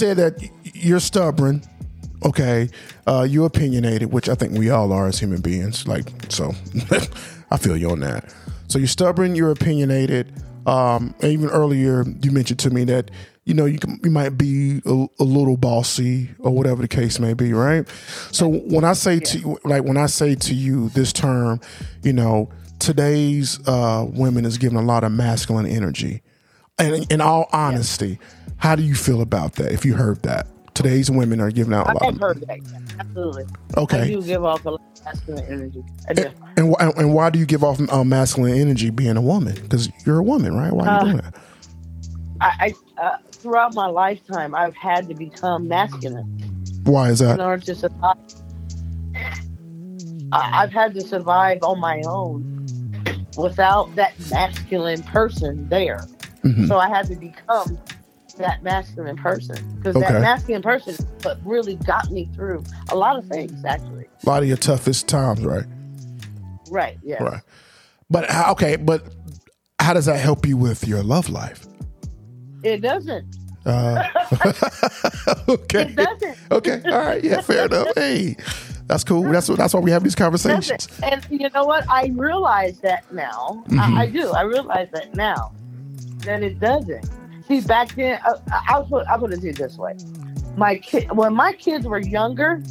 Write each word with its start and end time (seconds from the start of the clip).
said 0.00 0.16
that 0.16 0.50
you're 0.72 0.98
stubborn. 0.98 1.62
Okay, 2.24 2.70
uh, 3.06 3.26
you're 3.28 3.46
opinionated, 3.46 4.10
which 4.10 4.30
I 4.30 4.34
think 4.34 4.56
we 4.56 4.70
all 4.70 4.92
are 4.92 5.06
as 5.06 5.18
human 5.18 5.42
beings. 5.42 5.86
Like, 5.86 6.08
so 6.30 6.52
I 7.50 7.58
feel 7.58 7.76
you 7.76 7.90
on 7.90 8.00
that. 8.00 8.34
So 8.68 8.78
you're 8.78 8.88
stubborn, 8.88 9.34
you're 9.34 9.50
opinionated. 9.50 10.32
Um, 10.66 11.14
and 11.20 11.32
even 11.32 11.50
earlier, 11.50 12.04
you 12.22 12.30
mentioned 12.30 12.60
to 12.60 12.70
me 12.70 12.84
that 12.84 13.10
you 13.44 13.52
know 13.52 13.66
you 13.66 13.78
can, 13.78 14.00
you 14.02 14.10
might 14.10 14.38
be 14.38 14.80
a, 14.86 15.06
a, 15.18 15.24
little 15.24 15.58
bossy 15.58 16.30
or 16.38 16.50
whatever 16.52 16.80
the 16.80 16.88
case 16.88 17.18
may 17.18 17.34
be, 17.34 17.52
right? 17.52 17.86
So 18.32 18.48
when 18.48 18.84
I 18.84 18.94
say 18.94 19.18
to 19.20 19.38
you, 19.38 19.58
like 19.64 19.84
when 19.84 19.98
I 19.98 20.06
say 20.06 20.34
to 20.34 20.54
you 20.54 20.88
this 20.90 21.12
term, 21.12 21.60
you 22.02 22.14
know, 22.14 22.50
today's 22.78 23.60
uh, 23.68 24.06
women 24.08 24.46
is 24.46 24.56
given 24.56 24.78
a 24.78 24.82
lot 24.82 25.04
of 25.04 25.12
masculine 25.12 25.66
energy. 25.66 26.22
And 26.78 27.12
in 27.12 27.20
all 27.20 27.48
honesty, 27.52 28.18
how 28.60 28.76
do 28.76 28.82
you 28.82 28.94
feel 28.94 29.20
about 29.22 29.54
that? 29.54 29.72
If 29.72 29.84
you 29.84 29.94
heard 29.94 30.22
that 30.22 30.46
today's 30.74 31.10
women 31.10 31.40
are 31.40 31.50
giving 31.50 31.74
out 31.74 31.86
a 31.86 31.90
I 31.90 31.92
lot. 31.94 32.04
have 32.04 32.14
of, 32.14 32.20
heard 32.20 32.40
that. 32.42 32.58
Absolutely. 33.00 33.44
Okay. 33.76 34.00
I 34.02 34.06
do 34.08 34.22
give 34.22 34.44
off 34.44 34.64
a 34.64 34.70
lot 34.70 34.80
of 34.98 35.04
masculine 35.04 35.44
energy. 35.46 35.84
I 36.08 36.12
do. 36.14 36.24
And, 36.56 36.74
and, 36.78 36.94
and 36.96 37.14
why 37.14 37.30
do 37.30 37.38
you 37.38 37.46
give 37.46 37.64
off 37.64 37.80
uh, 37.90 38.04
masculine 38.04 38.54
energy 38.54 38.90
being 38.90 39.16
a 39.16 39.20
woman? 39.22 39.54
Because 39.54 39.88
you're 40.06 40.18
a 40.18 40.22
woman, 40.22 40.54
right? 40.56 40.72
Why 40.72 40.86
are 40.86 40.90
you 40.90 40.96
Uh, 40.96 41.04
doing 41.04 41.16
that? 41.18 41.34
I, 42.42 42.74
I 42.98 43.02
uh, 43.02 43.16
throughout 43.32 43.74
my 43.74 43.86
lifetime, 43.86 44.54
I've 44.54 44.76
had 44.76 45.08
to 45.08 45.14
become 45.14 45.66
masculine 45.68 46.26
Why 46.84 47.10
is 47.10 47.18
that? 47.20 47.34
in 47.34 47.40
order 47.40 47.62
to 47.64 47.74
survive. 47.74 48.16
I, 50.32 50.62
I've 50.62 50.72
had 50.72 50.94
to 50.94 51.00
survive 51.00 51.58
on 51.62 51.80
my 51.80 52.02
own 52.06 52.66
without 53.36 53.94
that 53.96 54.12
masculine 54.30 55.02
person 55.04 55.68
there. 55.68 56.06
Mhm. 56.44 56.68
So 56.68 56.78
I 56.78 56.88
had 56.88 57.06
to 57.08 57.16
become 57.16 57.78
that 58.40 58.62
masculine 58.62 59.16
person 59.16 59.56
because 59.76 59.96
Okay. 59.96 60.12
that 60.12 60.20
masculine 60.20 60.62
person 60.62 60.94
what 61.22 61.38
really 61.44 61.76
got 61.76 62.10
me 62.10 62.28
through 62.34 62.62
a 62.90 62.96
lot 62.96 63.16
of 63.16 63.26
things. 63.26 63.64
Actually, 63.64 64.06
A 64.24 64.28
lot 64.28 64.42
of 64.42 64.48
your 64.48 64.56
toughest 64.56 65.08
times, 65.08 65.44
right? 65.44 65.64
right? 66.70 66.98
Yeah. 67.02 67.22
Right. 67.22 67.42
But 68.10 68.30
how, 68.30 68.52
okay, 68.52 68.76
but 68.76 69.04
how 69.78 69.94
does 69.94 70.06
that 70.06 70.18
help 70.18 70.46
you 70.46 70.56
with 70.56 70.86
your 70.86 71.02
love 71.02 71.28
life? 71.28 71.66
It 72.62 72.78
doesn't. 72.82 73.36
Uh, 73.66 74.02
okay. 75.48 75.82
It 75.82 75.96
doesn't. 75.96 76.36
Okay. 76.50 76.82
All 76.86 77.04
right. 77.04 77.22
Yeah. 77.22 77.40
Fair 77.40 77.66
enough. 77.66 77.88
Hey, 77.94 78.36
that's 78.86 79.04
cool. 79.04 79.22
That's 79.30 79.48
what. 79.48 79.58
That's 79.58 79.74
why 79.74 79.80
we 79.80 79.90
have 79.90 80.02
these 80.02 80.14
conversations. 80.14 80.88
And 81.02 81.24
you 81.30 81.48
know 81.50 81.64
what? 81.64 81.88
I 81.88 82.06
realize 82.14 82.80
that 82.80 83.10
now. 83.12 83.62
Mhm. 83.68 83.78
I, 83.78 84.02
I 84.02 84.06
do. 84.10 84.30
I 84.30 84.42
realize 84.42 84.88
that 84.92 85.14
now 85.14 85.52
that 86.24 86.42
it 86.42 86.58
doesn't. 86.60 87.08
See, 87.50 87.60
back 87.62 87.92
then, 87.96 88.20
uh, 88.24 88.34
I'll 88.68 88.84
put 88.84 89.04
I'll 89.08 89.18
put 89.18 89.32
it 89.32 89.40
to 89.40 89.46
you 89.46 89.52
this 89.52 89.76
way: 89.76 89.94
my 90.56 90.76
kid, 90.76 91.10
when 91.10 91.34
my 91.34 91.52
kids 91.52 91.84
were 91.84 91.98
younger, 91.98 92.62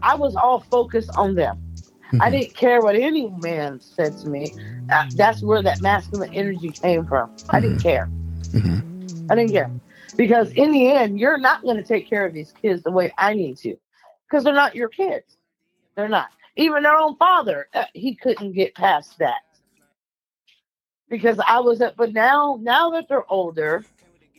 I 0.00 0.14
was 0.14 0.36
all 0.36 0.60
focused 0.60 1.10
on 1.16 1.34
them. 1.34 1.58
I 2.20 2.28
Mhm. 2.28 2.30
didn't 2.30 2.54
care 2.54 2.82
what 2.82 2.94
any 2.94 3.28
man 3.30 3.80
said 3.80 4.16
to 4.18 4.28
me. 4.28 4.54
Uh, 4.92 5.02
that's 5.16 5.42
where 5.42 5.60
that 5.60 5.82
masculine 5.82 6.32
energy 6.34 6.70
came 6.70 7.04
from. 7.04 7.28
I 7.50 7.58
didn't 7.58 7.82
care. 7.82 8.08
Mhm. 8.52 9.26
I 9.28 9.34
didn't 9.34 9.50
care 9.50 9.72
because 10.16 10.52
in 10.52 10.70
the 10.70 10.92
end, 10.92 11.18
you're 11.18 11.36
not 11.36 11.62
going 11.62 11.78
to 11.78 11.82
take 11.82 12.08
care 12.08 12.24
of 12.24 12.32
these 12.32 12.52
kids 12.62 12.84
the 12.84 12.92
way 12.92 13.12
I 13.18 13.34
need 13.34 13.56
to 13.58 13.76
because 14.28 14.44
they're 14.44 14.54
not 14.54 14.76
your 14.76 14.88
kids. 14.88 15.36
They're 15.96 16.08
not. 16.08 16.28
Even 16.54 16.84
their 16.84 16.96
own 16.96 17.16
father, 17.16 17.68
uh, 17.74 17.86
he 17.92 18.14
couldn't 18.14 18.52
get 18.52 18.76
past 18.76 19.18
that 19.18 19.40
because 21.08 21.38
I 21.46 21.60
was 21.60 21.80
at. 21.80 21.96
But 21.96 22.12
now, 22.12 22.58
now 22.60 22.90
that 22.90 23.08
they're 23.08 23.30
older, 23.30 23.84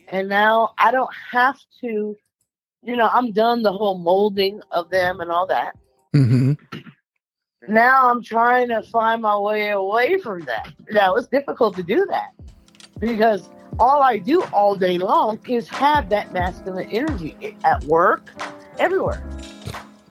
and 0.08 0.28
now 0.28 0.74
I 0.78 0.90
don't 0.90 1.12
have 1.30 1.58
to. 1.80 2.16
You 2.84 2.96
know, 2.96 3.10
I'm 3.12 3.32
done 3.32 3.62
the 3.62 3.72
whole 3.72 3.98
molding 3.98 4.62
of 4.70 4.88
them 4.88 5.20
and 5.20 5.32
all 5.32 5.46
that. 5.48 5.76
Mm-hmm. 6.14 6.52
Now 7.68 8.08
I'm 8.08 8.22
trying 8.22 8.68
to 8.68 8.82
find 8.82 9.20
my 9.20 9.36
way 9.36 9.70
away 9.70 10.18
from 10.18 10.44
that. 10.44 10.72
Now 10.90 11.16
it's 11.16 11.26
difficult 11.26 11.76
to 11.76 11.82
do 11.82 12.06
that 12.06 12.32
because 12.98 13.48
all 13.78 14.02
I 14.02 14.18
do 14.18 14.42
all 14.52 14.74
day 14.74 14.98
long 14.98 15.38
is 15.48 15.68
have 15.68 16.08
that 16.08 16.32
masculine 16.32 16.88
energy 16.90 17.56
at 17.64 17.84
work, 17.84 18.30
everywhere. 18.78 19.22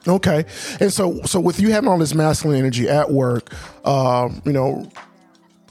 Okay. 0.07 0.45
And 0.79 0.91
so, 0.93 1.21
so 1.23 1.39
with 1.39 1.59
you 1.59 1.71
having 1.71 1.89
all 1.89 1.97
this 1.97 2.13
masculine 2.13 2.59
energy 2.59 2.87
at 2.87 3.11
work, 3.11 3.51
um, 3.85 4.41
you 4.45 4.53
know, 4.53 4.89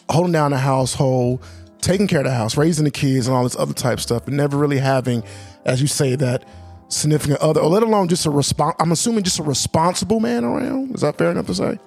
holding 0.09 0.33
down 0.33 0.51
the 0.51 0.59
household, 0.59 1.43
taking 1.81 2.07
care 2.07 2.21
of 2.21 2.27
the 2.27 2.33
house, 2.33 2.57
raising 2.57 2.85
the 2.85 2.91
kids, 2.91 3.27
and 3.27 3.37
all 3.37 3.45
this 3.45 3.57
other 3.57 3.75
type 3.75 4.01
stuff, 4.01 4.27
and 4.27 4.37
never 4.37 4.57
really 4.57 4.79
having, 4.79 5.23
as 5.65 5.81
you 5.81 5.87
say, 5.87 6.17
that 6.17 6.45
significant 6.89 7.41
other, 7.41 7.61
or 7.61 7.69
let 7.69 7.83
alone 7.83 8.09
just 8.09 8.27
a 8.27 8.31
respons 8.31 8.75
I'm 8.79 8.93
assuming 8.93 9.25
just 9.25 9.39
a 9.39 9.43
responsible 9.43 10.21
man 10.21 10.45
around. 10.45 10.95
Is 10.95 11.01
that 11.01 11.19
fair 11.19 11.31
enough 11.31 11.47
to 11.47 11.55
say? 11.55 11.79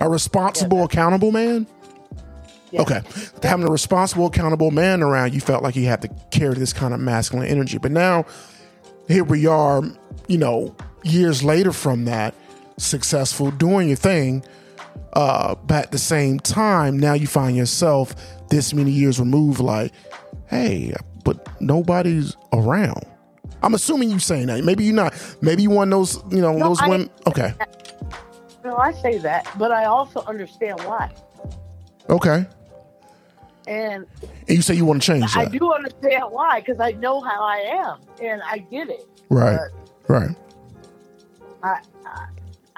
A 0.00 0.08
responsible, 0.08 0.84
accountable 0.84 1.32
man. 1.32 1.66
Yeah. 2.70 2.82
Okay. 2.82 3.02
Having 3.42 3.68
a 3.68 3.70
responsible, 3.70 4.26
accountable 4.26 4.70
man 4.70 5.02
around, 5.02 5.34
you 5.34 5.40
felt 5.40 5.62
like 5.62 5.76
you 5.76 5.86
had 5.86 6.02
to 6.02 6.08
carry 6.30 6.54
this 6.54 6.72
kind 6.72 6.94
of 6.94 7.00
masculine 7.00 7.48
energy. 7.48 7.78
But 7.78 7.90
now, 7.90 8.24
here 9.08 9.24
we 9.24 9.46
are, 9.46 9.82
you 10.28 10.38
know, 10.38 10.74
years 11.02 11.42
later 11.42 11.72
from 11.72 12.04
that, 12.04 12.34
successful, 12.76 13.50
doing 13.50 13.88
your 13.88 13.96
thing. 13.96 14.44
Uh, 15.12 15.54
but 15.66 15.84
at 15.86 15.92
the 15.92 15.98
same 15.98 16.38
time, 16.38 16.98
now 16.98 17.14
you 17.14 17.26
find 17.26 17.56
yourself 17.56 18.14
this 18.48 18.72
many 18.72 18.90
years 18.90 19.18
removed, 19.18 19.60
like, 19.60 19.92
hey, 20.46 20.92
but 21.24 21.60
nobody's 21.60 22.36
around. 22.52 23.04
I'm 23.62 23.74
assuming 23.74 24.10
you're 24.10 24.20
saying 24.20 24.46
that. 24.46 24.64
Maybe 24.64 24.84
you're 24.84 24.94
not. 24.94 25.12
Maybe 25.42 25.62
you 25.62 25.70
want 25.70 25.90
those, 25.90 26.16
you 26.30 26.40
know, 26.40 26.52
No, 26.56 26.68
those 26.68 26.80
I- 26.80 26.88
women. 26.88 27.10
Okay. 27.26 27.52
No, 28.64 28.76
I 28.76 28.92
say 28.92 29.18
that, 29.18 29.48
but 29.58 29.72
I 29.72 29.86
also 29.86 30.22
understand 30.26 30.80
why. 30.84 31.10
Okay. 32.08 32.46
And 33.66 34.06
And 34.48 34.56
you 34.56 34.62
say 34.62 34.74
you 34.74 34.84
want 34.84 35.02
to 35.02 35.06
change 35.06 35.36
I 35.36 35.44
that. 35.44 35.52
do 35.52 35.72
understand 35.72 36.24
why 36.30 36.60
because 36.60 36.80
I 36.80 36.92
know 36.92 37.20
how 37.20 37.42
I 37.42 37.56
am 37.58 38.00
and 38.22 38.42
I 38.44 38.58
get 38.58 38.88
it. 38.88 39.06
Right. 39.28 39.58
Right. 40.08 40.30
I, 41.62 41.80
I, 42.06 42.26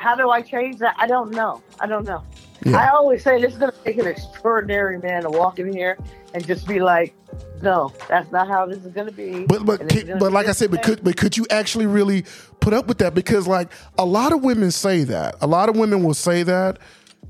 how 0.03 0.15
do 0.17 0.31
I 0.31 0.43
change 0.43 0.79
that? 0.79 0.95
I 0.99 1.07
don't 1.07 1.31
know. 1.31 1.63
I 1.81 1.87
don't 1.87 2.05
know. 2.05 2.23
Yeah. 2.65 2.77
I 2.77 2.91
always 2.91 3.23
say 3.25 3.41
this 3.41 3.53
is 3.53 3.59
going 3.59 3.73
to 3.73 3.79
take 3.85 3.99
an 3.99 4.07
extraordinary 4.07 4.99
man 4.99 5.23
to 5.23 5.31
walk 5.31 5.59
in 5.59 5.73
here 5.73 5.97
and 6.35 6.47
just 6.47 6.67
be 6.67 6.81
like, 6.81 7.15
no, 7.61 7.93
that's 8.09 8.31
not 8.33 8.49
how 8.49 8.67
this 8.67 8.79
is 8.85 8.93
going 8.93 9.07
to 9.07 9.13
be. 9.13 9.47
But 9.47 9.65
but 9.65 9.81
And 9.81 9.91
it's 9.91 10.01
could- 10.01 10.09
gonna 10.09 10.21
but 10.21 10.33
like 10.33 10.47
I 10.49 10.53
said, 10.53 10.71
but 10.71 10.83
could 10.83 11.03
but 11.05 11.17
could 11.17 11.37
you 11.37 11.47
actually 11.51 11.87
really 11.87 12.25
put 12.61 12.73
up 12.75 12.87
with 12.87 12.99
that? 12.99 13.15
Because 13.15 13.47
like 13.47 13.71
a 13.99 14.05
lot 14.05 14.33
of 14.33 14.43
women 14.43 14.71
say 14.73 15.05
that. 15.05 15.37
A 15.41 15.47
lot 15.47 15.69
of 15.69 15.77
women 15.77 16.03
will 16.05 16.15
say 16.15 16.43
that. 16.43 16.79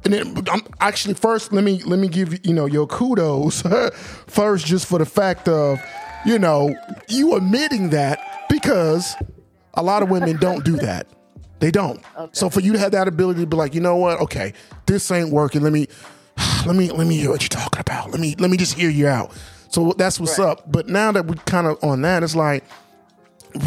And 0.05 0.13
then 0.15 0.45
I'm 0.51 0.63
actually 0.81 1.15
first 1.15 1.53
let 1.53 1.63
me 1.65 1.83
let 1.85 1.99
me 1.99 2.09
give 2.09 2.33
you 2.33 2.39
you 2.43 2.55
know 2.55 2.67
your 2.67 2.87
kudos 2.87 3.63
first 4.27 4.67
just 4.67 4.87
for 4.87 4.99
the 4.99 5.07
fact 5.07 5.49
of 5.49 5.79
you 6.27 6.39
know 6.39 6.75
you 7.09 7.37
admitting 7.37 7.91
that 7.91 8.19
because 8.49 9.15
a 9.75 9.83
lot 9.83 10.03
of 10.03 10.11
women 10.11 10.37
don't 10.39 10.65
do 10.65 10.77
that. 10.77 11.07
They 11.63 11.71
don't. 11.71 12.03
So 12.33 12.51
for 12.51 12.59
you 12.59 12.73
to 12.73 12.79
have 12.81 12.91
that 12.91 13.07
ability 13.07 13.39
to 13.43 13.47
be 13.47 13.57
like, 13.57 13.73
you 13.73 13.81
know 13.81 13.95
what? 13.95 14.21
Okay, 14.23 14.53
this 14.87 15.09
ain't 15.13 15.31
working. 15.31 15.63
Let 15.63 15.73
me 15.73 15.87
let 16.67 16.75
me 16.75 16.91
let 16.91 17.07
me 17.07 17.17
hear 17.17 17.31
what 17.31 17.41
you're 17.41 17.49
talking 17.49 17.79
about. 17.79 18.11
Let 18.11 18.19
me 18.19 18.35
let 18.37 18.51
me 18.51 18.57
just 18.57 18.75
hear 18.75 18.91
you 18.91 19.07
out. 19.07 19.31
So 19.69 19.93
that's 19.97 20.19
what's 20.19 20.41
Right. 20.41 20.49
up. 20.49 20.73
But 20.73 20.89
now 20.89 21.13
that 21.13 21.27
we 21.27 21.37
kind 21.47 21.69
of 21.69 21.79
on 21.85 22.03
that, 22.03 22.25
it's 22.25 22.35
like 22.35 22.65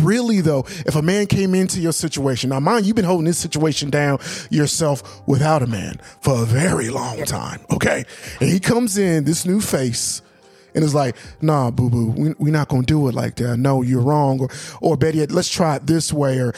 really 0.04 0.42
though, 0.42 0.66
if 0.86 0.98
a 0.98 1.02
man 1.02 1.26
came 1.28 1.56
into 1.56 1.80
your 1.80 1.94
situation, 1.94 2.50
now 2.50 2.60
mind 2.60 2.86
you've 2.86 2.98
been 2.98 3.06
holding 3.06 3.28
this 3.28 3.38
situation 3.38 3.90
down 3.90 4.20
yourself 4.50 5.26
without 5.26 5.64
a 5.64 5.68
man 5.68 6.02
for 6.20 6.42
a 6.42 6.46
very 6.46 6.90
long 6.90 7.24
time, 7.24 7.62
okay? 7.72 8.04
And 8.42 8.50
he 8.50 8.60
comes 8.60 8.98
in, 8.98 9.24
this 9.24 9.46
new 9.46 9.62
face, 9.62 10.22
and 10.74 10.84
is 10.84 10.94
like, 10.94 11.16
nah, 11.42 11.72
boo 11.72 11.90
boo, 11.90 12.12
we, 12.12 12.34
we're 12.40 12.52
not 12.52 12.68
gonna 12.68 12.84
do 12.84 13.08
it 13.08 13.16
like 13.16 13.38
that. 13.38 13.58
No, 13.58 13.82
you're 13.82 14.02
wrong. 14.02 14.42
Or, 14.42 14.50
or 14.82 14.98
better 14.98 15.18
yet, 15.18 15.32
let's 15.32 15.50
try 15.50 15.78
it 15.78 15.88
this 15.88 16.12
way. 16.12 16.40
Or 16.40 16.54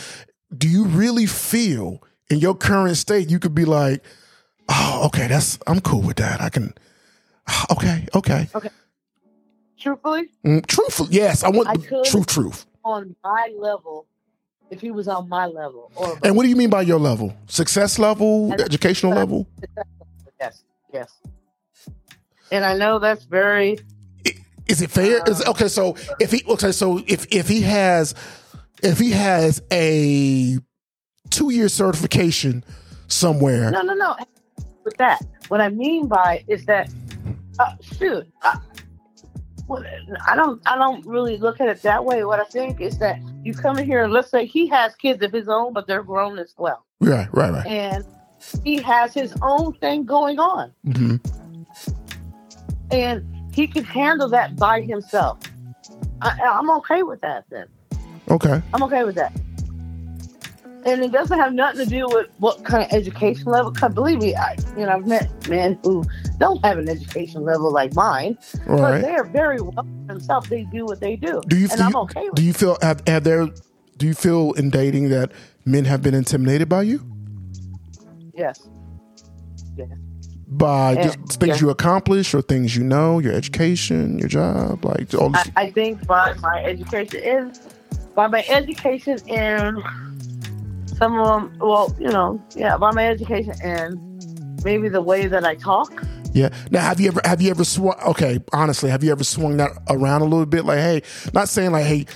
do 0.56 0.68
you 0.68 0.86
really 0.86 1.26
feel 1.26 2.02
in 2.30 2.40
your 2.40 2.56
current 2.56 2.98
state 2.98 3.30
you 3.30 3.40
could 3.40 3.56
be 3.56 3.66
like, 3.66 4.04
oh, 4.70 5.04
okay, 5.08 5.28
that's, 5.28 5.58
I'm 5.68 5.80
cool 5.82 6.02
with 6.02 6.18
that. 6.18 6.42
I 6.42 6.50
can, 6.50 6.74
okay, 7.72 8.08
okay. 8.16 8.48
Okay. 8.56 8.70
Truthfully, 9.80 10.30
Mm, 10.44 10.66
truthful, 10.66 11.08
yes, 11.12 11.44
I 11.44 11.50
want 11.50 11.68
I 11.68 11.76
could. 11.76 12.04
truth, 12.06 12.26
truth. 12.28 12.66
on 12.84 13.16
my 13.24 13.52
level, 13.60 14.08
if 14.72 14.82
he 14.82 14.90
was 14.92 15.08
on 15.08 15.30
my 15.30 15.46
level, 15.46 15.92
or 15.96 16.18
And 16.24 16.36
what 16.36 16.44
do 16.44 16.50
you 16.50 16.56
mean 16.56 16.70
by 16.72 16.82
your 16.82 17.00
level? 17.00 17.34
Success 17.48 18.00
level, 18.00 18.52
And- 18.52 18.62
educational 18.62 19.14
level? 19.14 19.48
yes, 20.42 20.64
yes. 20.92 21.12
And 22.52 22.66
I 22.66 22.76
know 22.76 22.98
that's 22.98 23.26
very 23.26 23.78
Is 24.68 24.82
it 24.82 24.90
fair? 24.90 25.22
Is 25.28 25.46
okay, 25.46 25.68
so 25.68 25.96
if 26.20 26.32
he 26.32 26.44
okay, 26.48 26.72
so 26.72 27.02
if 27.08 27.28
if 27.32 27.48
he 27.48 27.62
has 27.62 28.16
if 28.84 29.00
he 29.00 29.12
has 29.12 29.62
a 29.72 30.58
two 31.30 31.50
year 31.52 31.70
certification 31.70 32.64
somewhere, 33.08 33.72
no, 33.72 33.82
no, 33.82 33.94
no. 33.94 34.16
With 34.84 34.98
that, 34.98 35.22
what 35.50 35.60
I 35.62 35.70
mean 35.70 36.08
by 36.08 36.44
is 36.48 36.66
that, 36.66 36.90
uh, 37.60 37.74
shoot, 37.82 38.26
uh, 38.44 38.56
I 40.26 40.36
don't. 40.36 40.62
I 40.66 40.78
don't 40.78 41.06
really 41.06 41.38
look 41.38 41.60
at 41.60 41.68
it 41.68 41.82
that 41.82 42.06
way. 42.06 42.24
What 42.24 42.40
I 42.40 42.46
think 42.46 42.80
is 42.80 42.98
that 43.00 43.20
you 43.44 43.54
come 43.54 43.78
in 43.78 43.86
here 43.86 44.04
and 44.06 44.14
let's 44.14 44.32
say 44.32 44.46
he 44.46 44.68
has 44.68 44.96
kids 44.96 45.22
of 45.24 45.34
his 45.34 45.50
own, 45.50 45.74
but 45.74 45.88
they're 45.88 46.04
grown 46.04 46.40
as 46.40 46.54
well, 46.58 46.86
Right, 47.02 47.28
right, 47.34 47.52
right. 47.52 47.66
and 47.66 48.06
he 48.64 48.82
has 48.82 49.14
his 49.14 49.34
own 49.42 49.74
thing 49.74 50.06
going 50.06 50.40
on, 50.40 50.72
hmm 50.86 51.16
and 52.92 53.26
he 53.54 53.68
can 53.68 53.84
handle 53.84 54.30
that 54.30 54.56
by 54.56 54.82
himself. 54.82 55.40
I, 56.22 56.40
I'm 56.42 56.70
okay 56.78 57.04
with 57.04 57.20
that. 57.22 57.44
Then 57.50 57.66
Okay. 58.30 58.62
I'm 58.74 58.84
okay 58.84 59.04
with 59.04 59.16
that. 59.16 59.32
And 60.86 61.04
it 61.04 61.12
doesn't 61.12 61.38
have 61.38 61.54
nothing 61.54 61.84
to 61.84 61.90
do 61.90 62.08
with 62.08 62.28
what 62.38 62.64
kind 62.64 62.84
of 62.84 62.92
education 62.94 63.46
level. 63.46 63.72
Cause 63.72 63.94
believe 63.94 64.20
me, 64.20 64.36
I 64.36 64.56
you 64.78 64.86
know 64.86 64.90
I've 64.94 65.08
met 65.08 65.50
men 65.50 65.78
who 65.84 66.06
don't 66.38 66.64
have 66.64 66.78
an 66.78 66.88
education 66.88 67.44
level 67.44 67.72
like 67.74 67.94
mine, 67.94 68.38
All 68.70 68.78
but 68.78 68.82
right. 68.94 69.02
they're 69.02 69.26
very 69.26 69.60
well 69.60 69.86
themselves. 70.08 70.48
They 70.50 70.64
do 70.64 70.86
what 70.86 71.02
they 71.02 71.18
do, 71.18 71.42
Do 71.48 71.58
you 71.58 71.68
and 71.72 71.78
do 71.80 71.84
I'm 71.84 71.96
okay 71.98 72.24
with. 72.26 72.36
do 72.36 72.44
you 72.44 72.54
feel 72.54 72.78
have, 72.82 73.02
have 73.08 73.24
there 73.26 73.48
do 73.98 74.06
you 74.08 74.14
feel 74.14 74.54
in 74.54 74.70
dating 74.70 75.10
that 75.10 75.32
men 75.66 75.84
have 75.86 76.02
been 76.02 76.14
intimidated 76.14 76.70
by 76.70 76.84
you 76.84 77.02
Yes. 78.34 78.68
Yes. 79.76 79.90
by 80.48 80.94
Yeah, 80.94 81.04
just 81.04 81.40
things 81.40 81.58
yeah. 81.60 81.66
you 81.66 81.70
accomplish 81.72 82.34
or 82.34 82.42
things 82.42 82.76
you 82.78 82.84
know, 82.84 83.20
your 83.20 83.34
education, 83.34 84.20
your 84.20 84.30
job, 84.30 84.86
like 84.86 85.14
all 85.16 85.36
I, 85.36 85.52
I 85.58 85.72
think 85.72 86.06
by 86.08 86.34
my 86.36 86.64
education 86.64 87.20
is 87.22 87.60
by 88.18 88.25
my 88.25 88.44
education 88.50 89.19
and 89.30 89.78
some 90.88 91.19
of 91.19 91.28
them, 91.28 91.56
well, 91.60 91.96
you 92.00 92.10
know, 92.10 92.44
yeah, 92.56 92.75
by 92.75 92.92
my 92.92 93.08
education 93.08 93.54
and 93.64 94.66
maybe 94.66 94.90
the 94.90 95.04
way 95.04 95.28
that 95.28 95.46
I 95.46 95.54
talk. 95.54 96.04
yeah. 96.34 96.50
Now, 96.72 96.81
have 96.81 97.00
you 97.00 97.10
ever 97.10 97.22
have 97.24 97.44
you 97.44 97.52
ever 97.52 97.64
swung? 97.64 97.96
Okay, 98.08 98.40
honestly, 98.52 98.90
have 98.90 99.04
you 99.04 99.12
ever 99.12 99.24
swung 99.24 99.58
that 99.58 99.69
around 99.88 100.22
a 100.22 100.25
little 100.25 100.48
bit? 100.48 100.66
Like, 100.66 100.80
hey, 100.80 101.04
not 101.36 101.48
saying 101.48 101.72
like, 101.72 101.86
hey, 101.86 102.08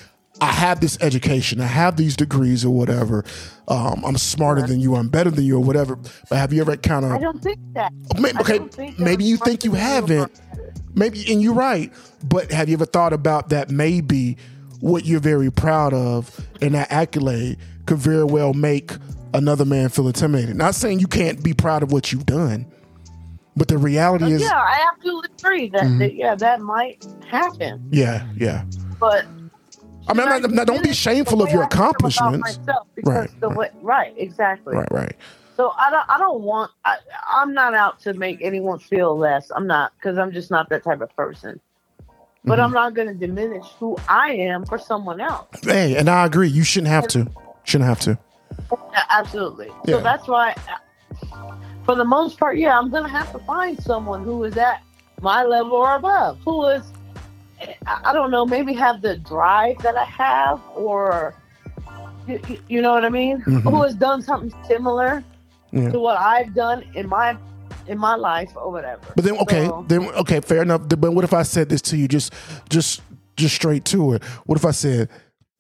I 0.41 0.51
have 0.51 0.81
this 0.81 0.97
education, 1.01 1.61
I 1.61 1.67
have 1.67 1.97
these 1.97 2.15
degrees 2.15 2.65
or 2.65 2.71
whatever. 2.71 3.23
Um, 3.67 4.03
I'm 4.03 4.17
smarter 4.17 4.63
than 4.63 4.79
you, 4.79 4.95
I'm 4.95 5.07
better 5.07 5.29
than 5.29 5.45
you, 5.45 5.57
or 5.57 5.63
whatever. 5.63 5.97
But 6.29 6.39
have 6.39 6.51
you 6.51 6.61
ever 6.61 6.77
kind 6.77 7.05
of? 7.05 7.11
I 7.11 7.19
don't 7.19 7.43
think 7.43 7.59
that. 7.73 7.93
Maybe, 8.19 8.39
okay, 8.39 8.57
think 8.57 8.97
maybe 8.97 9.23
you 9.23 9.37
think 9.37 9.63
you 9.63 9.73
haven't. 9.73 10.31
Maybe, 10.95 11.31
and 11.31 11.43
you're 11.43 11.53
right. 11.53 11.93
But 12.23 12.51
have 12.51 12.69
you 12.69 12.73
ever 12.73 12.87
thought 12.87 13.13
about 13.13 13.49
that? 13.49 13.69
Maybe 13.69 14.37
what 14.81 15.05
you're 15.05 15.19
very 15.19 15.51
proud 15.51 15.93
of 15.93 16.39
and 16.61 16.75
that 16.75 16.91
accolade 16.91 17.57
could 17.85 17.97
very 17.97 18.23
well 18.25 18.53
make 18.53 18.91
another 19.33 19.63
man 19.65 19.89
feel 19.89 20.07
intimidated. 20.07 20.55
Not 20.55 20.75
saying 20.75 20.99
you 20.99 21.07
can't 21.07 21.41
be 21.43 21.53
proud 21.53 21.83
of 21.83 21.91
what 21.91 22.11
you've 22.11 22.25
done, 22.25 22.65
but 23.55 23.67
the 23.67 23.77
reality 23.77 24.31
is, 24.33 24.41
Yeah, 24.41 24.49
I 24.53 24.87
absolutely 24.93 25.29
agree 25.39 25.69
that, 25.69 25.83
Mm-hmm. 25.83 25.99
that 25.99 26.15
yeah, 26.15 26.35
that 26.35 26.61
might 26.61 27.05
happen. 27.29 27.87
yeah, 27.91 28.25
yeah. 28.35 28.63
But 28.99 29.25
I 30.07 30.13
mean, 30.13 30.25
not, 30.27 30.51
not- 30.51 30.67
don't 30.67 30.83
be 30.83 30.93
shameful 30.93 31.41
of 31.41 31.51
your 31.51 31.63
accomplishments. 31.63 32.59
Because 32.95 33.29
Right, 33.41 33.55
way, 33.55 33.69
right, 33.81 34.13
exactly. 34.17 34.75
Right, 34.75 34.91
right. 34.91 35.15
So 35.57 35.73
I 35.77 35.91
don't, 35.91 36.09
I 36.09 36.17
don't 36.17 36.41
want. 36.41 36.71
I, 36.85 36.97
I'm 37.31 37.53
not 37.53 37.73
out 37.75 37.99
to 38.01 38.13
make 38.13 38.39
anyone 38.41 38.79
feel 38.79 39.15
less. 39.17 39.51
I'm 39.55 39.67
not 39.67 39.93
because 39.95 40.17
I'm 40.17 40.31
just 40.31 40.49
not 40.49 40.69
that 40.69 40.83
type 40.83 41.01
of 41.01 41.15
person. 41.15 41.59
But 42.43 42.53
Mm-hmm. 42.57 42.61
I'm 42.65 42.71
not 42.71 42.93
going 42.95 43.07
to 43.07 43.13
diminish 43.13 43.65
who 43.79 43.97
I 44.09 44.31
am 44.31 44.65
for 44.65 44.79
someone 44.79 45.21
else. 45.21 45.47
Hey, 45.63 45.95
and 45.95 46.09
I 46.09 46.25
agree. 46.25 46.47
You 46.49 46.63
shouldn't 46.63 46.87
have 46.91 47.07
to. 47.09 47.29
Shouldn't 47.65 47.87
have 47.87 47.99
to. 48.01 48.17
Yeah, 48.71 49.03
Absolutely. 49.11 49.67
Yeah. 49.85 49.97
So 49.97 50.01
that's 50.01 50.27
why, 50.27 50.55
for 51.85 51.95
the 51.95 52.03
most 52.05 52.39
part, 52.39 52.57
yeah, 52.57 52.77
I'm 52.77 52.89
going 52.89 53.03
to 53.03 53.09
have 53.09 53.31
to 53.33 53.39
find 53.39 53.81
someone 53.81 54.23
who 54.23 54.43
is 54.43 54.57
at 54.57 54.81
my 55.21 55.43
level 55.43 55.73
or 55.73 55.95
above, 55.95 56.39
who 56.43 56.65
is, 56.65 56.83
I 57.85 58.11
don't 58.11 58.31
know, 58.31 58.45
maybe 58.45 58.73
have 58.73 59.01
the 59.03 59.17
drive 59.17 59.77
that 59.83 59.95
I 59.95 60.05
have, 60.05 60.59
or 60.75 61.35
you, 62.27 62.39
you 62.67 62.81
know 62.81 62.93
what 62.93 63.05
I 63.05 63.09
mean, 63.09 63.41
Mhm. 63.43 63.61
who 63.61 63.83
has 63.83 63.93
done 63.93 64.23
something 64.23 64.51
similar 64.67 65.23
Yeah. 65.71 65.91
to 65.91 65.99
what 65.99 66.17
I've 66.19 66.55
done 66.55 66.83
in 66.95 67.07
my 67.07 67.37
in 67.87 67.97
my 67.97 68.15
life 68.15 68.51
or 68.55 68.71
whatever. 68.71 69.13
But 69.15 69.25
then, 69.25 69.37
okay, 69.39 69.65
So- 69.65 69.85
then 69.87 70.05
okay, 70.09 70.39
fair 70.41 70.61
enough. 70.61 70.81
But 70.87 71.11
what 71.13 71.23
if 71.23 71.33
I 71.33 71.43
said 71.43 71.69
this 71.69 71.81
to 71.83 71.97
you, 71.97 72.07
just, 72.07 72.33
just, 72.69 73.01
just 73.37 73.55
straight 73.55 73.85
to 73.85 74.13
it? 74.13 74.23
What 74.45 74.57
if 74.57 74.65
I 74.65 74.71
said 74.71 75.09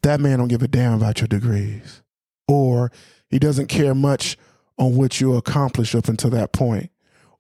that 0.03 0.19
man 0.19 0.39
don't 0.39 0.47
give 0.47 0.63
a 0.63 0.67
damn 0.67 0.93
about 0.93 1.19
your 1.21 1.27
degrees, 1.27 2.01
or 2.47 2.91
he 3.29 3.39
doesn't 3.39 3.67
care 3.67 3.93
much 3.95 4.37
on 4.77 4.95
what 4.95 5.21
you 5.21 5.35
accomplished 5.35 5.93
up 5.95 6.07
until 6.07 6.29
that 6.31 6.53
point, 6.53 6.89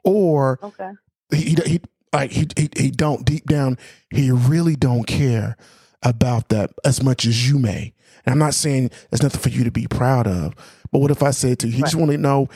or 0.03 0.59
Okay. 0.61 0.91
he, 1.31 1.37
he, 1.41 1.55
he 1.65 1.81
like 2.13 2.31
he, 2.31 2.47
he, 2.57 2.69
he 2.77 2.91
don't 2.91 3.25
deep 3.25 3.45
down, 3.45 3.77
he 4.09 4.29
really 4.31 4.75
don't 4.75 5.05
care 5.05 5.55
about 6.03 6.49
that 6.49 6.71
as 6.85 7.01
much 7.01 7.25
as 7.25 7.49
you 7.49 7.57
may. 7.57 7.93
And 8.25 8.33
I'm 8.33 8.39
not 8.39 8.53
saying 8.53 8.91
there's 9.09 9.23
nothing 9.23 9.39
for 9.41 9.49
you 9.49 9.63
to 9.63 9.71
be 9.71 9.87
proud 9.87 10.27
of, 10.27 10.53
but 10.91 10.99
what 10.99 11.09
if 11.11 11.23
I 11.23 11.31
said 11.31 11.57
to 11.59 11.67
you, 11.67 11.73
he 11.73 11.81
just 11.81 11.95
want 11.95 12.11
to 12.11 12.17
know, 12.17 12.49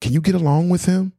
can 0.00 0.12
you 0.12 0.20
get 0.20 0.34
along 0.34 0.70
with 0.70 0.86
him? 0.86 1.12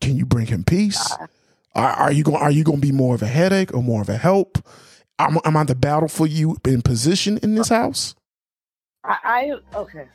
Can 0.00 0.16
you 0.16 0.26
bring 0.26 0.46
him 0.46 0.64
peace? 0.64 1.12
Uh. 1.12 1.26
Are, 1.74 1.90
are 1.90 2.12
you 2.12 2.24
going? 2.24 2.38
Are 2.38 2.50
you 2.50 2.64
going 2.64 2.80
to 2.80 2.86
be 2.86 2.92
more 2.92 3.14
of 3.14 3.22
a 3.22 3.26
headache 3.26 3.72
or 3.74 3.82
more 3.82 4.02
of 4.02 4.08
a 4.08 4.16
help? 4.16 4.58
I'm, 5.18 5.38
I'm 5.44 5.56
I 5.56 5.64
the 5.64 5.74
battle 5.74 6.08
for 6.08 6.26
you 6.26 6.56
in 6.64 6.82
position 6.82 7.38
in 7.42 7.54
this 7.54 7.68
house? 7.68 8.14
I, 9.04 9.16
I 9.72 9.76
okay. 9.78 10.06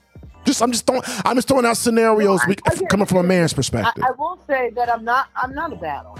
Just 0.45 0.61
I'm 0.61 0.71
just 0.71 0.85
throwing 0.85 1.03
I'm 1.25 1.35
just 1.35 1.47
throwing 1.47 1.65
out 1.65 1.77
scenarios 1.77 2.41
No, 2.47 2.53
I- 2.65 2.73
we- 2.79 2.87
coming 2.87 3.05
from 3.05 3.17
a 3.19 3.23
man's 3.23 3.53
perspective. 3.53 4.03
I 4.03 4.11
will 4.11 4.39
say 4.47 4.71
that 4.71 4.93
I'm 4.93 5.03
not. 5.03 5.27
I'm 5.35 5.53
not 5.53 5.71
a 5.71 5.75
battle. 5.75 6.17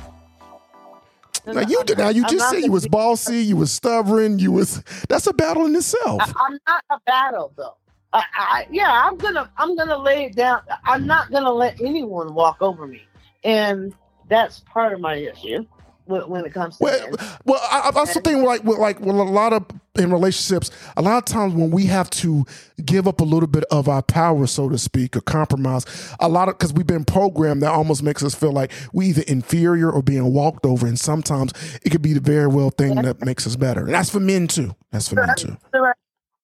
now 1.46 1.62
you 1.62 1.84
did 1.84 1.98
now 1.98 2.10
you 2.10 2.24
I'm 2.24 2.30
just 2.30 2.50
said 2.50 2.64
you 2.64 2.72
was 2.72 2.88
bossy, 2.88 3.40
you 3.44 3.58
was 3.58 3.72
stubborn, 3.72 4.40
you 4.40 4.52
was 4.52 4.82
that's 5.10 5.28
a 5.28 5.34
battle 5.34 5.66
in 5.66 5.76
itself. 5.76 6.22
I, 6.22 6.34
I'm 6.40 6.60
not 6.68 6.84
a 6.90 7.00
battle 7.06 7.54
though. 7.58 7.76
I, 8.14 8.24
I, 8.36 8.68
yeah, 8.72 8.90
I'm 9.06 9.18
gonna 9.18 9.50
I'm 9.58 9.76
gonna 9.76 9.98
lay 9.98 10.26
it 10.26 10.36
down. 10.36 10.62
I'm 10.86 11.06
not 11.08 11.32
gonna 11.32 11.52
let 11.52 11.82
anyone 11.82 12.34
walk 12.34 12.62
over 12.62 12.86
me, 12.88 13.02
and 13.44 13.94
that's 14.30 14.60
part 14.62 14.94
of 14.94 15.00
my 15.02 15.16
issue 15.16 15.66
when, 16.06 16.30
when 16.30 16.46
it 16.46 16.54
comes 16.54 16.80
to 16.80 16.84
Well, 16.84 17.00
men. 17.02 17.12
well, 17.46 17.62
I, 17.72 17.92
I 17.94 18.00
also 18.00 18.20
think 18.22 18.46
like 18.46 18.64
with 18.64 18.78
like 18.80 19.00
with 19.00 19.16
a 19.16 19.24
lot 19.24 19.54
of 19.54 19.66
in 19.98 20.12
relationships, 20.12 20.72
a 20.98 21.02
lot 21.02 21.18
of 21.18 21.26
times 21.26 21.54
when 21.54 21.72
we 21.72 21.86
have 21.88 22.10
to 22.12 22.46
give 22.86 23.08
up 23.08 23.22
a 23.22 23.24
little 23.24 23.48
bit 23.48 23.64
of 23.72 23.88
our 23.90 24.02
power, 24.04 24.48
so 24.48 24.70
to 24.70 24.78
speak, 24.78 25.16
or 25.16 25.22
compromise, 25.22 25.86
a 26.20 26.30
lot 26.30 26.50
of 26.50 26.58
because 26.58 26.74
we've 26.74 26.88
been 26.88 27.06
programmed 27.06 27.64
that 27.64 27.72
almost 27.72 28.04
makes 28.04 28.24
us 28.24 28.36
feel 28.36 28.52
like 28.52 28.72
we 28.94 29.08
either 29.08 29.24
inferior 29.28 29.92
or 29.92 30.02
being 30.04 30.34
walked 30.34 30.66
over, 30.66 30.88
and 30.88 31.00
sometimes 31.00 31.54
it 31.84 31.92
could 31.92 32.02
be 32.02 32.14
the 32.14 32.22
very 32.22 32.48
well 32.48 32.72
thing 32.72 32.96
that 33.04 33.24
makes 33.26 33.48
us 33.48 33.56
better. 33.56 33.82
And 33.86 33.94
that's 33.94 34.10
for 34.10 34.20
men 34.20 34.48
too. 34.48 34.76
That's 34.92 35.08
for 35.10 35.16
men 35.16 35.36
too. 35.36 35.58
You're 35.74 35.84
right. 35.84 35.96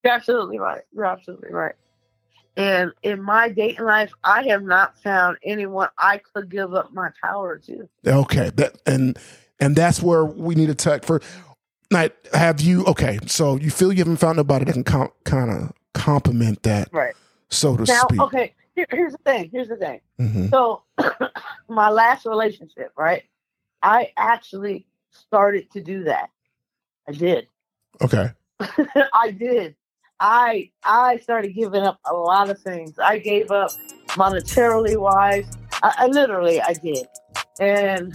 You're 0.03 0.13
absolutely 0.13 0.59
right. 0.59 0.81
You're 0.93 1.05
absolutely 1.05 1.51
right. 1.51 1.75
And 2.59 2.91
in 3.03 3.21
my 3.23 3.47
dating 3.47 3.85
life, 3.85 4.11
I 4.25 4.43
have 4.49 4.63
not 4.63 4.97
found 5.01 5.37
anyone 5.43 5.87
I 5.97 6.17
could 6.17 6.49
give 6.49 6.73
up 6.73 6.91
my 6.91 7.09
power 7.23 7.57
to. 7.59 7.87
Okay, 8.05 8.49
that 8.55 8.75
and 8.85 9.17
and 9.61 9.77
that's 9.77 10.01
where 10.01 10.25
we 10.25 10.55
need 10.55 10.67
to 10.67 10.75
touch 10.75 11.05
for. 11.05 11.21
Now, 11.89 12.09
have 12.33 12.59
you? 12.59 12.83
Okay, 12.85 13.17
so 13.27 13.55
you 13.55 13.71
feel 13.71 13.93
you 13.93 13.99
haven't 13.99 14.17
found 14.17 14.35
nobody 14.35 14.65
that 14.65 14.73
can 14.73 14.83
com- 14.83 15.11
kind 15.23 15.49
of 15.49 15.71
complement 15.93 16.61
that, 16.63 16.89
Right. 16.91 17.15
so 17.49 17.77
to 17.77 17.85
Now, 17.85 18.03
speak. 18.09 18.21
okay, 18.23 18.53
here, 18.75 18.85
here's 18.91 19.13
the 19.13 19.17
thing. 19.19 19.49
Here's 19.53 19.69
the 19.69 19.77
thing. 19.77 20.01
hmm 20.19 20.47
So, 20.49 20.83
my 21.69 21.89
last 21.89 22.25
relationship, 22.25 22.91
right? 22.97 23.23
I 23.81 24.11
actually 24.17 24.85
started 25.11 25.71
to 25.71 25.81
do 25.81 26.03
that. 26.03 26.29
I 27.07 27.13
did. 27.13 27.47
Okay. 28.01 28.31
I 29.13 29.31
did. 29.31 29.75
I 30.19 30.69
I 30.83 31.17
started 31.17 31.53
giving 31.55 31.83
up 31.83 31.99
a 32.09 32.13
lot 32.13 32.49
of 32.49 32.59
things. 32.61 32.97
I 32.99 33.19
gave 33.19 33.51
up 33.51 33.71
monetarily 34.09 34.97
wise. 34.97 35.45
I, 35.81 35.93
I 35.99 36.07
literally 36.07 36.61
I 36.61 36.73
did, 36.73 37.07
and 37.59 38.13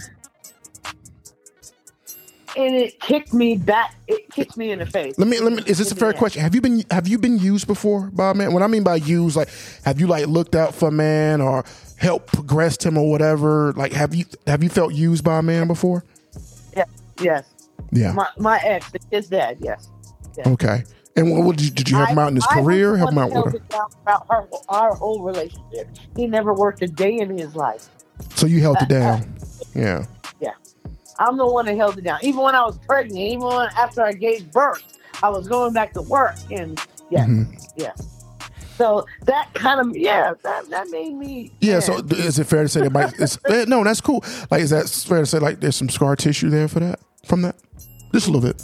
and 2.57 2.75
it 2.75 2.99
kicked 2.99 3.33
me 3.33 3.57
back. 3.57 3.95
It 4.07 4.29
kicked 4.31 4.55
me 4.55 4.71
in 4.71 4.79
the 4.79 4.85
face. 4.85 5.17
Let 5.17 5.27
me 5.27 5.39
let 5.39 5.53
me. 5.53 5.63
Is 5.65 5.77
this 5.77 5.91
a 5.91 5.95
fair 5.95 6.13
question? 6.13 6.41
Have 6.41 6.55
you 6.55 6.61
been 6.61 6.83
have 6.91 7.07
you 7.07 7.17
been 7.17 7.37
used 7.37 7.67
before 7.67 8.09
by 8.11 8.31
a 8.31 8.33
man? 8.33 8.53
What 8.53 8.63
I 8.63 8.67
mean 8.67 8.83
by 8.83 8.95
used, 8.95 9.35
like 9.35 9.49
have 9.83 9.99
you 9.99 10.07
like 10.07 10.27
looked 10.27 10.55
out 10.55 10.73
for 10.73 10.89
a 10.89 10.91
man 10.91 11.41
or 11.41 11.65
helped 11.97 12.33
progressed 12.33 12.85
him 12.85 12.97
or 12.97 13.09
whatever? 13.09 13.73
Like 13.73 13.93
have 13.93 14.13
you 14.13 14.25
have 14.47 14.63
you 14.63 14.69
felt 14.69 14.93
used 14.93 15.23
by 15.23 15.39
a 15.39 15.41
man 15.41 15.67
before? 15.67 16.03
Yes, 16.75 16.87
yes. 17.19 17.49
Yeah. 17.91 18.13
my 18.13 18.27
my 18.37 18.59
ex, 18.63 18.91
his 19.11 19.27
dad. 19.27 19.57
Yes. 19.59 19.89
Okay. 20.45 20.83
And 21.17 21.31
what, 21.31 21.43
what 21.43 21.55
did 21.57 21.65
you 21.65 21.71
did 21.71 21.89
you 21.89 21.97
help 21.97 22.09
him 22.09 22.19
out 22.19 22.27
in 22.29 22.35
his 22.35 22.45
I- 22.49 22.59
I 22.59 22.61
career? 22.61 22.97
Help 22.97 23.11
him 23.11 23.17
out 23.19 23.31
with 23.31 23.69
down 23.69 23.87
About 24.01 24.25
her, 24.29 24.47
our 24.69 24.93
whole 24.95 25.21
relationship. 25.21 25.87
He 26.15 26.27
never 26.27 26.53
worked 26.53 26.81
a 26.81 26.87
day 26.87 27.17
in 27.19 27.37
his 27.37 27.55
life. 27.55 27.87
So 28.35 28.45
you 28.47 28.59
held 28.61 28.77
it 28.81 28.89
down. 28.89 29.33
Yeah. 29.73 30.05
Yeah. 30.41 30.51
I'm 31.17 31.37
the 31.37 31.47
one 31.47 31.65
that 31.67 31.77
held 31.77 31.97
it 31.97 32.03
down. 32.03 32.19
Even 32.21 32.41
when 32.41 32.55
I 32.55 32.63
was 32.65 32.77
pregnant, 32.79 33.17
even 33.17 33.45
when, 33.45 33.69
after 33.77 34.01
I 34.01 34.11
gave 34.11 34.51
birth, 34.51 34.83
I 35.23 35.29
was 35.29 35.47
going 35.47 35.71
back 35.73 35.93
to 35.93 36.01
work. 36.01 36.35
And 36.51 36.79
yes, 37.09 37.27
Mhm. 37.29 37.65
yes. 37.77 38.01
So 38.77 39.05
that 39.23 39.53
kind 39.53 39.79
of 39.79 39.95
yeah, 39.95 40.33
that 40.43 40.69
that 40.69 40.89
made 40.89 41.13
me 41.13 41.53
Yeah. 41.61 41.79
So 41.79 41.99
is 42.09 42.39
it 42.39 42.43
fair 42.47 42.63
to 42.63 42.67
say 42.69 42.81
that 42.81 42.91
might? 42.91 43.13
It's, 43.17 43.39
eh, 43.47 43.63
no, 43.69 43.85
that's 43.85 44.01
cool. 44.01 44.21
Like 44.51 44.61
is 44.61 44.71
that 44.71 44.89
fair 44.89 45.19
to 45.19 45.25
say 45.25 45.39
like 45.39 45.61
there's 45.61 45.77
some 45.77 45.87
scar 45.87 46.17
tissue 46.17 46.49
there 46.49 46.67
for 46.67 46.81
that 46.81 46.99
from 47.25 47.41
that? 47.43 47.55
Just 48.13 48.27
a 48.27 48.31
little 48.31 48.45
bit. 48.45 48.61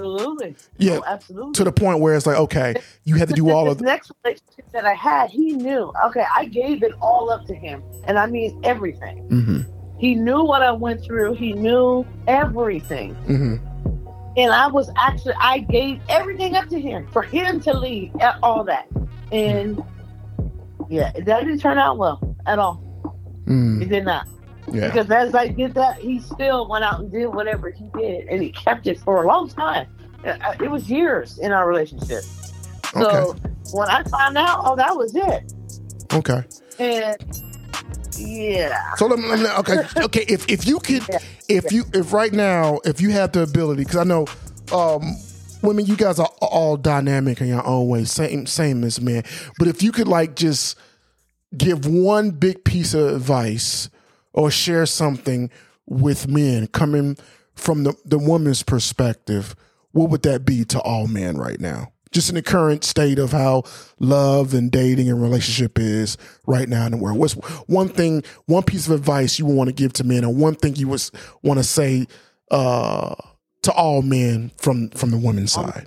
Absolutely. 0.00 0.56
Yeah. 0.78 0.98
Oh, 0.98 1.04
absolutely. 1.06 1.52
To 1.54 1.64
the 1.64 1.72
point 1.72 2.00
where 2.00 2.14
it's 2.14 2.26
like, 2.26 2.36
okay, 2.38 2.74
you 3.04 3.16
had 3.16 3.28
to 3.28 3.34
do 3.34 3.50
all 3.50 3.70
of 3.70 3.78
the, 3.78 3.84
next 3.84 4.10
relationship 4.24 4.64
that 4.72 4.84
I 4.84 4.94
had, 4.94 5.30
he 5.30 5.52
knew. 5.52 5.92
Okay, 6.06 6.24
I 6.34 6.46
gave 6.46 6.82
it 6.82 6.92
all 7.00 7.30
up 7.30 7.44
to 7.46 7.54
him, 7.54 7.82
and 8.04 8.18
I 8.18 8.26
mean 8.26 8.58
everything. 8.64 9.18
hmm 9.28 9.60
He 9.98 10.14
knew 10.14 10.44
what 10.44 10.62
I 10.62 10.72
went 10.72 11.04
through. 11.04 11.34
He 11.34 11.52
knew 11.52 12.06
everything, 12.26 13.14
hmm 13.14 13.56
and 14.36 14.52
I 14.52 14.68
was 14.68 14.88
actually 14.96 15.34
I 15.40 15.58
gave 15.58 16.00
everything 16.08 16.54
up 16.54 16.68
to 16.68 16.80
him 16.80 17.08
for 17.12 17.22
him 17.22 17.60
to 17.62 17.74
lead 17.74 18.12
at 18.20 18.36
all 18.42 18.64
that, 18.64 18.88
and 19.32 19.82
yeah, 20.88 21.10
that 21.12 21.24
didn't 21.44 21.58
turn 21.58 21.78
out 21.78 21.98
well 21.98 22.36
at 22.46 22.58
all. 22.58 22.82
mm 23.46 23.82
It 23.82 23.88
did 23.88 24.04
not. 24.04 24.26
Yeah. 24.72 24.86
Because 24.88 25.10
as 25.10 25.34
I 25.34 25.48
did 25.48 25.74
that, 25.74 25.98
he 25.98 26.20
still 26.20 26.68
went 26.68 26.84
out 26.84 27.00
and 27.00 27.10
did 27.12 27.26
whatever 27.28 27.70
he 27.70 27.84
did, 27.94 28.26
and 28.28 28.42
he 28.42 28.52
kept 28.52 28.86
it 28.86 28.98
for 29.00 29.24
a 29.24 29.26
long 29.26 29.48
time. 29.48 29.86
Uh, 30.24 30.36
It 30.62 30.70
was 30.70 30.88
years 30.90 31.38
in 31.38 31.52
our 31.52 31.66
relationship. 31.68 32.22
So 32.92 33.36
when 33.72 33.88
I 33.88 34.02
found 34.04 34.36
out, 34.36 34.60
oh, 34.64 34.76
that 34.76 34.96
was 34.96 35.14
it. 35.14 35.52
Okay. 36.12 36.42
And 36.78 37.16
yeah, 38.18 38.94
So 38.96 39.06
let 39.06 39.18
me, 39.18 39.26
let 39.28 39.38
me 39.40 39.46
okay, 39.60 39.78
okay. 40.04 40.24
If 40.28 40.48
if 40.50 40.66
you 40.66 40.78
could, 40.80 41.02
Yeah. 41.08 41.18
if 41.48 41.72
you 41.72 41.84
if 41.94 42.12
right 42.12 42.32
now, 42.32 42.80
if 42.84 43.00
you 43.00 43.10
had 43.10 43.32
the 43.32 43.42
ability, 43.42 43.84
because 43.84 43.96
I 43.96 44.04
know, 44.04 44.26
um, 44.72 45.02
women, 45.62 45.86
you 45.86 45.96
guys 45.96 46.18
are 46.18 46.28
all 46.42 46.76
dynamic 46.76 47.40
in 47.40 47.46
your 47.48 47.66
own 47.66 47.88
way, 47.88 48.04
same 48.04 48.46
same 48.46 48.84
as 48.84 49.00
men. 49.00 49.22
But 49.58 49.68
if 49.68 49.82
you 49.82 49.92
could 49.92 50.08
like 50.08 50.36
just 50.36 50.76
give 51.56 51.86
one 51.86 52.30
big 52.30 52.64
piece 52.64 52.92
of 52.94 53.08
advice 53.14 53.88
or 54.32 54.50
share 54.50 54.86
something 54.86 55.50
with 55.86 56.28
men 56.28 56.66
coming 56.68 57.16
from 57.54 57.84
the 57.84 57.94
the 58.04 58.18
woman's 58.18 58.62
perspective, 58.62 59.54
what 59.92 60.10
would 60.10 60.22
that 60.22 60.44
be 60.44 60.64
to 60.66 60.80
all 60.80 61.06
men 61.06 61.36
right 61.36 61.60
now? 61.60 61.92
Just 62.12 62.28
in 62.28 62.34
the 62.34 62.42
current 62.42 62.82
state 62.82 63.20
of 63.20 63.30
how 63.30 63.62
love 64.00 64.52
and 64.52 64.70
dating 64.72 65.08
and 65.08 65.22
relationship 65.22 65.78
is 65.78 66.16
right 66.46 66.68
now 66.68 66.84
in 66.86 66.90
the 66.92 66.96
world. 66.96 67.18
What's 67.18 67.34
one 67.68 67.88
thing, 67.88 68.24
one 68.46 68.64
piece 68.64 68.88
of 68.88 68.92
advice 68.92 69.38
you 69.38 69.46
would 69.46 69.54
want 69.54 69.68
to 69.68 69.74
give 69.74 69.92
to 69.94 70.04
men, 70.04 70.24
or 70.24 70.34
one 70.34 70.54
thing 70.56 70.74
you 70.74 70.88
was 70.88 71.12
want 71.42 71.58
to 71.58 71.64
say 71.64 72.06
uh, 72.50 73.14
to 73.62 73.72
all 73.72 74.02
men 74.02 74.50
from 74.56 74.90
from 74.90 75.10
the 75.10 75.18
woman's 75.18 75.52
side? 75.52 75.86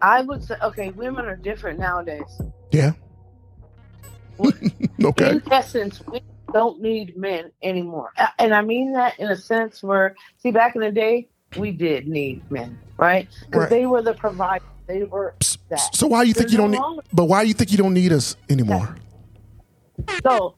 I 0.00 0.22
would 0.22 0.42
say, 0.42 0.56
okay, 0.62 0.90
women 0.90 1.26
are 1.26 1.36
different 1.36 1.78
nowadays. 1.78 2.40
Yeah. 2.72 2.92
okay. 5.04 5.30
In 5.30 5.42
essence, 5.52 6.02
don't 6.52 6.80
need 6.80 7.16
men 7.16 7.50
anymore. 7.62 8.12
And 8.38 8.54
I 8.54 8.62
mean 8.62 8.92
that 8.92 9.18
in 9.18 9.28
a 9.28 9.36
sense 9.36 9.82
where, 9.82 10.14
see, 10.38 10.50
back 10.50 10.74
in 10.74 10.80
the 10.82 10.90
day, 10.92 11.28
we 11.56 11.70
did 11.72 12.06
need 12.08 12.42
men, 12.50 12.78
right? 12.96 13.28
Because 13.46 13.62
Right. 13.62 13.70
they 13.70 13.86
were 13.86 14.02
the 14.02 14.14
provider. 14.14 14.64
They 14.86 15.04
were 15.04 15.34
that. 15.68 15.94
So 15.94 16.06
why 16.06 16.22
you 16.24 16.32
think 16.34 16.48
They're 16.48 16.52
you 16.52 16.58
don't 16.58 16.70
no 16.72 16.78
need? 16.78 16.82
longer- 16.82 17.02
But 17.12 17.24
why 17.26 17.42
you 17.42 17.54
think 17.54 17.70
you 17.72 17.78
don't 17.78 17.94
need 17.94 18.12
us 18.12 18.36
anymore? 18.50 18.96
So, 20.22 20.56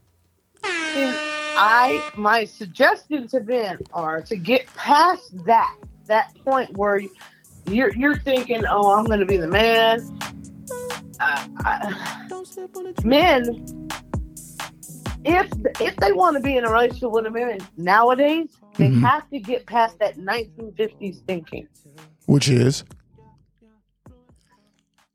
I 1.57 2.03
my 2.17 2.45
suggestions 2.45 3.33
to 3.33 3.41
men 3.41 3.79
are 3.93 4.23
to 4.23 4.37
get 4.37 4.67
past 4.77 5.45
that 5.47 5.77
that 6.07 6.35
point 6.45 6.77
where 6.77 7.01
you're 7.67 7.95
you're 7.95 8.19
thinking, 8.19 8.65
oh, 8.69 8.93
I'm 8.93 9.05
going 9.05 9.21
to 9.21 9.27
be 9.27 9.37
the 9.37 9.49
man. 9.49 10.01
Uh, 11.21 11.47
I, 11.65 12.27
men, 13.05 13.89
if 15.25 15.51
if 15.81 15.97
they 15.97 16.13
want 16.13 16.37
to 16.37 16.43
be 16.43 16.57
in 16.57 16.65
a 16.65 16.71
relationship 16.71 17.11
with 17.11 17.27
a 17.27 17.31
man 17.31 17.59
nowadays, 17.77 18.51
they 18.77 18.91
Mhm. 18.91 19.01
have 19.01 19.29
to 19.31 19.39
get 19.39 19.67
past 19.67 19.99
that 20.01 20.17
1950s 20.19 21.21
thinking 21.27 21.67
Which 22.27 22.49
is 22.49 22.85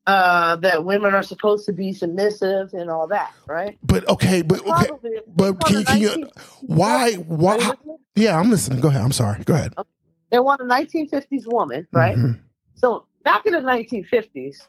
uh, 0.08 0.56
that 0.58 0.84
women 0.86 1.14
are 1.14 1.22
supposed 1.24 1.66
to 1.68 1.74
be 1.74 1.94
submissive 1.94 2.74
and 2.74 2.90
all 2.90 3.06
that, 3.08 3.32
right? 3.48 3.78
But 3.84 4.08
okay, 4.10 4.42
but 4.42 4.60
okay, 4.62 4.88
Probably- 4.88 5.20
but 5.28 5.60
can 5.66 5.80
you, 5.80 5.86
can 5.86 6.02
you 6.02 6.08
19 6.10 6.30
why 6.62 7.14
why? 7.14 7.72
Yeah, 8.16 8.40
I'm 8.40 8.50
listening. 8.50 8.80
Go 8.82 8.88
ahead. 8.90 9.02
I'm 9.02 9.12
sorry. 9.12 9.44
Go 9.44 9.54
ahead. 9.54 9.74
They 10.32 10.40
want 10.40 10.62
a 10.62 10.66
1950s 10.66 11.46
woman, 11.48 11.88
right? 11.92 12.18
Mhm. 12.18 12.40
So 12.76 13.06
back 13.24 13.46
in 13.46 13.54
the 13.54 13.62
1950s, 13.62 14.62
uh, 14.62 14.66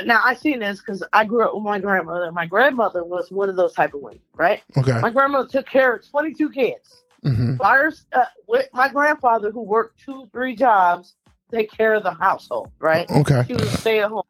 now 0.00 0.20
I 0.24 0.34
seen 0.34 0.60
this 0.60 0.80
because 0.80 1.02
I 1.12 1.24
grew 1.24 1.44
up 1.46 1.54
with 1.54 1.62
my 1.62 1.78
grandmother. 1.78 2.32
My 2.32 2.46
grandmother 2.46 3.04
was 3.04 3.30
one 3.30 3.48
of 3.48 3.56
those 3.56 3.74
type 3.74 3.92
of 3.94 4.00
women, 4.00 4.20
right? 4.34 4.62
Okay. 4.76 4.98
My 5.00 5.10
grandmother 5.10 5.48
took 5.48 5.66
care 5.66 5.94
of 5.94 6.08
22 6.08 6.50
kids. 6.50 7.04
hmm 7.22 7.56
Ours, 7.60 8.06
uh, 8.12 8.24
with 8.48 8.68
my 8.72 8.88
grandfather, 8.88 9.50
who 9.50 9.60
worked 9.62 10.00
two, 10.00 10.28
three 10.32 10.56
jobs, 10.56 11.14
take 11.52 11.70
care 11.70 11.94
of 11.94 12.02
the 12.02 12.12
household, 12.12 12.70
right? 12.78 13.08
Okay. 13.10 13.44
She 13.46 13.52
was 13.54 13.70
stay 13.78 14.00
at 14.00 14.10
home. 14.10 14.22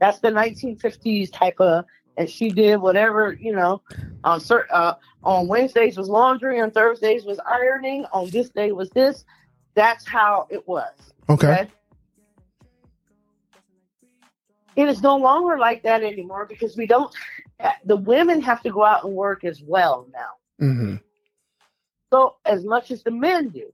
That's 0.00 0.20
the 0.20 0.30
1950s 0.30 1.30
type 1.32 1.60
of, 1.60 1.84
and 2.16 2.28
she 2.28 2.50
did 2.50 2.78
whatever 2.80 3.32
you 3.38 3.52
know. 3.54 3.82
On 4.24 4.40
cer- 4.40 4.66
uh, 4.72 4.94
on 5.22 5.48
Wednesdays 5.48 5.96
was 5.96 6.08
laundry, 6.08 6.60
on 6.60 6.70
Thursdays 6.70 7.24
was 7.24 7.38
ironing, 7.46 8.04
on 8.12 8.30
this 8.30 8.48
day 8.50 8.72
was 8.72 8.90
this. 8.90 9.24
That's 9.74 10.06
how 10.06 10.46
it 10.50 10.66
was. 10.66 10.94
Okay. 11.28 11.68
It 14.78 14.88
is 14.88 15.02
no 15.02 15.16
longer 15.16 15.58
like 15.58 15.82
that 15.82 16.04
anymore 16.04 16.46
because 16.46 16.76
we 16.76 16.86
don't. 16.86 17.12
The 17.84 17.96
women 17.96 18.40
have 18.42 18.62
to 18.62 18.70
go 18.70 18.84
out 18.84 19.02
and 19.02 19.12
work 19.12 19.42
as 19.42 19.60
well 19.60 20.06
now. 20.12 20.30
hmm 20.60 20.94
So 22.12 22.36
as 22.44 22.64
much 22.64 22.92
as 22.92 23.02
the 23.02 23.10
men 23.10 23.48
do. 23.48 23.72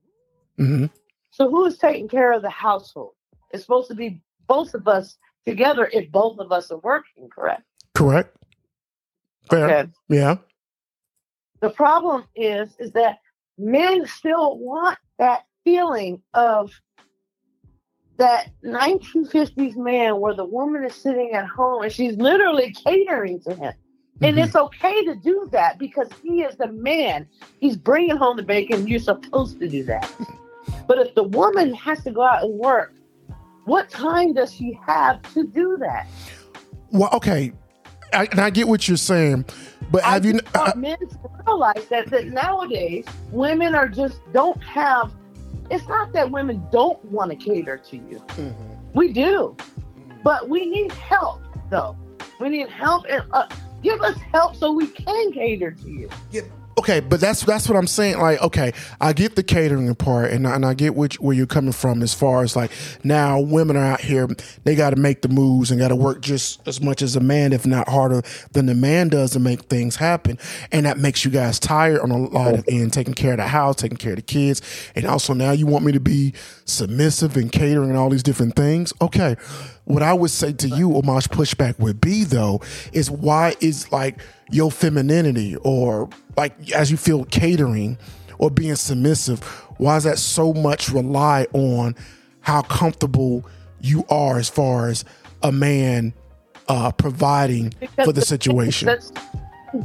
hmm 0.57 0.87
So 1.31 1.51
who 1.51 1.67
is 1.67 1.77
taking 1.77 2.09
care 2.09 2.33
of 2.33 2.41
the 2.41 2.49
household? 2.49 3.13
It's 3.51 3.65
supposed 3.65 3.89
to 3.89 3.95
be 3.95 4.23
both 4.47 4.73
of 4.73 4.89
us 4.89 5.19
together 5.45 5.91
if 5.93 6.11
both 6.11 6.39
of 6.39 6.51
us 6.53 6.71
are 6.71 6.79
working, 6.79 7.29
correct? 7.29 7.65
Correct. 7.93 8.35
Fair. 9.51 9.69
Okay. 9.69 9.91
Yeah. 10.09 10.37
The 11.61 11.69
problem 11.69 12.25
is, 12.35 12.71
is 12.79 12.93
that 12.93 13.19
men 13.59 14.07
still 14.07 14.57
want 14.57 14.99
that 15.19 15.45
feeling 15.65 16.23
of 16.33 16.73
that 18.17 18.49
1950s 18.65 19.77
man 19.77 20.21
where 20.21 20.35
the 20.35 20.45
woman 20.45 20.85
is 20.85 20.95
sitting 20.95 21.33
at 21.33 21.47
home 21.47 21.83
and 21.83 21.93
she's 21.93 22.17
literally 22.17 22.73
catering 22.73 23.41
to 23.41 23.55
him. 23.55 23.73
And 24.23 24.37
Mhm. 24.37 24.45
it's 24.45 24.55
okay 24.57 25.05
to 25.05 25.17
do 25.17 25.49
that 25.53 25.79
because 25.79 26.09
he 26.23 26.43
is 26.43 26.57
the 26.57 26.69
man. 26.69 27.27
He's 27.61 27.77
bringing 27.77 28.17
home 28.17 28.37
the 28.37 28.43
bacon. 28.45 28.87
You're 28.87 29.01
supposed 29.01 29.59
to 29.61 29.69
do 29.69 29.83
that. 29.85 30.11
But 30.87 30.99
if 30.99 31.15
the 31.15 31.23
woman 31.25 31.75
has 31.75 32.03
to 32.05 32.11
go 32.11 32.23
out 32.23 32.43
and 32.43 32.59
work, 32.59 32.93
what 33.65 33.91
time 33.91 34.33
does 34.35 34.53
she 34.53 34.79
have 34.87 35.21
to 35.35 35.45
do 35.47 35.77
that? 35.81 36.07
Well, 36.91 37.11
okay. 37.15 37.53
I, 38.13 38.27
and 38.31 38.41
I 38.41 38.49
get 38.51 38.69
what 38.69 38.87
you're 38.87 38.97
saying, 38.97 39.45
but 39.91 40.03
have 40.03 40.25
I 40.25 40.29
you? 40.29 40.33
just 40.41 40.57
Uh, 40.57 40.73
men 40.77 40.97
realize 41.47 41.85
that, 41.91 42.09
that 42.11 42.27
nowadays 42.29 43.05
women 43.31 43.75
are 43.75 43.89
just 43.89 44.21
don't 44.33 44.63
have. 44.63 45.13
It's 45.71 45.87
not 45.89 46.13
that 46.13 46.31
women 46.31 46.67
don't 46.71 47.03
want 47.07 47.31
to 47.31 47.37
cater 47.37 47.79
to 47.79 47.97
you. 47.97 48.23
We 48.95 49.13
do, 49.13 49.57
but 50.23 50.49
we 50.49 50.67
need 50.67 50.93
help 50.93 51.41
though. 51.71 51.97
We 52.41 52.49
need 52.49 52.69
help 52.69 53.07
and 53.09 53.25
uh, 53.33 53.49
give 53.83 54.01
us 54.03 54.17
help 54.33 54.57
so 54.57 54.73
we 54.73 54.87
can 54.89 55.33
cater 55.33 55.71
to 55.71 55.89
you. 55.91 56.11
Okay, 56.85 57.01
but 57.01 57.19
that's 57.19 57.43
that's 57.45 57.69
what 57.69 57.77
I'm 57.77 57.87
saying. 57.87 58.19
Like, 58.19 58.41
okay, 58.43 58.73
I 59.01 59.13
get 59.13 59.37
the 59.37 59.43
catering 59.43 59.93
part, 59.95 60.31
and 60.31 60.47
and 60.47 60.65
I 60.67 60.75
get 60.75 60.95
which, 60.95 61.19
where 61.19 61.35
you're 61.35 61.47
coming 61.47 61.73
from 61.73 62.03
as 62.03 62.13
far 62.13 62.43
as 62.43 62.55
like 62.55 62.71
now 63.03 63.41
women 63.41 63.77
are 63.77 63.85
out 63.85 64.03
here, 64.03 64.29
they 64.65 64.75
got 64.75 64.91
to 64.91 64.97
make 64.97 65.23
the 65.23 65.29
moves 65.29 65.71
and 65.71 65.81
got 65.81 65.89
to 65.89 65.97
work 65.97 66.21
just 66.21 66.67
as 66.69 66.81
much 66.81 67.01
as 67.01 67.17
a 67.17 67.21
man, 67.21 67.53
if 67.53 67.67
not 67.67 67.89
harder 67.89 68.23
than 68.53 68.67
the 68.67 68.75
man 68.75 69.09
does 69.09 69.33
to 69.33 69.41
make 69.41 69.63
things 69.63 69.97
happen, 69.97 70.39
and 70.71 70.85
that 70.85 70.99
makes 70.99 71.25
you 71.25 71.31
guys 71.31 71.59
tired 71.59 72.01
on 72.01 72.11
a 72.11 72.19
lot 72.19 72.55
of 72.55 72.65
end, 72.69 72.93
taking 72.93 73.15
care 73.15 73.33
of 73.33 73.39
the 73.39 73.49
house, 73.49 73.77
taking 73.77 73.97
care 73.97 74.13
of 74.13 74.17
the 74.17 74.23
kids, 74.23 74.61
and 74.95 75.07
also 75.07 75.33
now 75.33 75.53
you 75.53 75.67
want 75.67 75.85
me 75.85 75.93
to 75.93 76.01
be 76.01 76.35
submissive 76.67 77.37
and 77.37 77.51
catering 77.51 77.89
and 77.89 77.99
all 77.99 78.11
these 78.11 78.23
different 78.23 78.55
things. 78.55 78.93
Okay, 79.01 79.37
what 79.85 80.03
I 80.03 80.13
would 80.15 80.31
say 80.31 80.53
to 80.53 80.69
you, 80.69 80.91
Omash, 80.91 81.29
pushback 81.29 81.79
would 81.79 82.01
be 82.01 82.25
though, 82.25 82.61
is 82.93 83.11
why 83.11 83.55
is 83.61 83.91
like 83.93 84.21
your 84.51 84.71
femininity 84.71 85.57
or 85.63 86.09
like 86.37 86.73
as 86.73 86.91
you 86.91 86.97
feel 86.97 87.25
catering 87.27 87.99
or 88.39 88.51
being 88.51 88.75
submissive, 88.77 89.43
why 89.79 89.97
is 89.97 90.05
that 90.05 90.19
so 90.19 90.53
much 90.53 90.89
rely 90.91 91.47
on 91.53 91.95
how 92.41 92.63
comfortable 92.63 93.45
you 93.81 94.05
are 94.09 94.39
as 94.39 94.49
far 94.49 94.89
as 94.89 95.05
a 95.43 95.53
man 95.53 96.13
uh 96.69 96.91
providing 96.93 97.71
for 98.05 98.13
the 98.13 98.23
situation? 98.23 98.89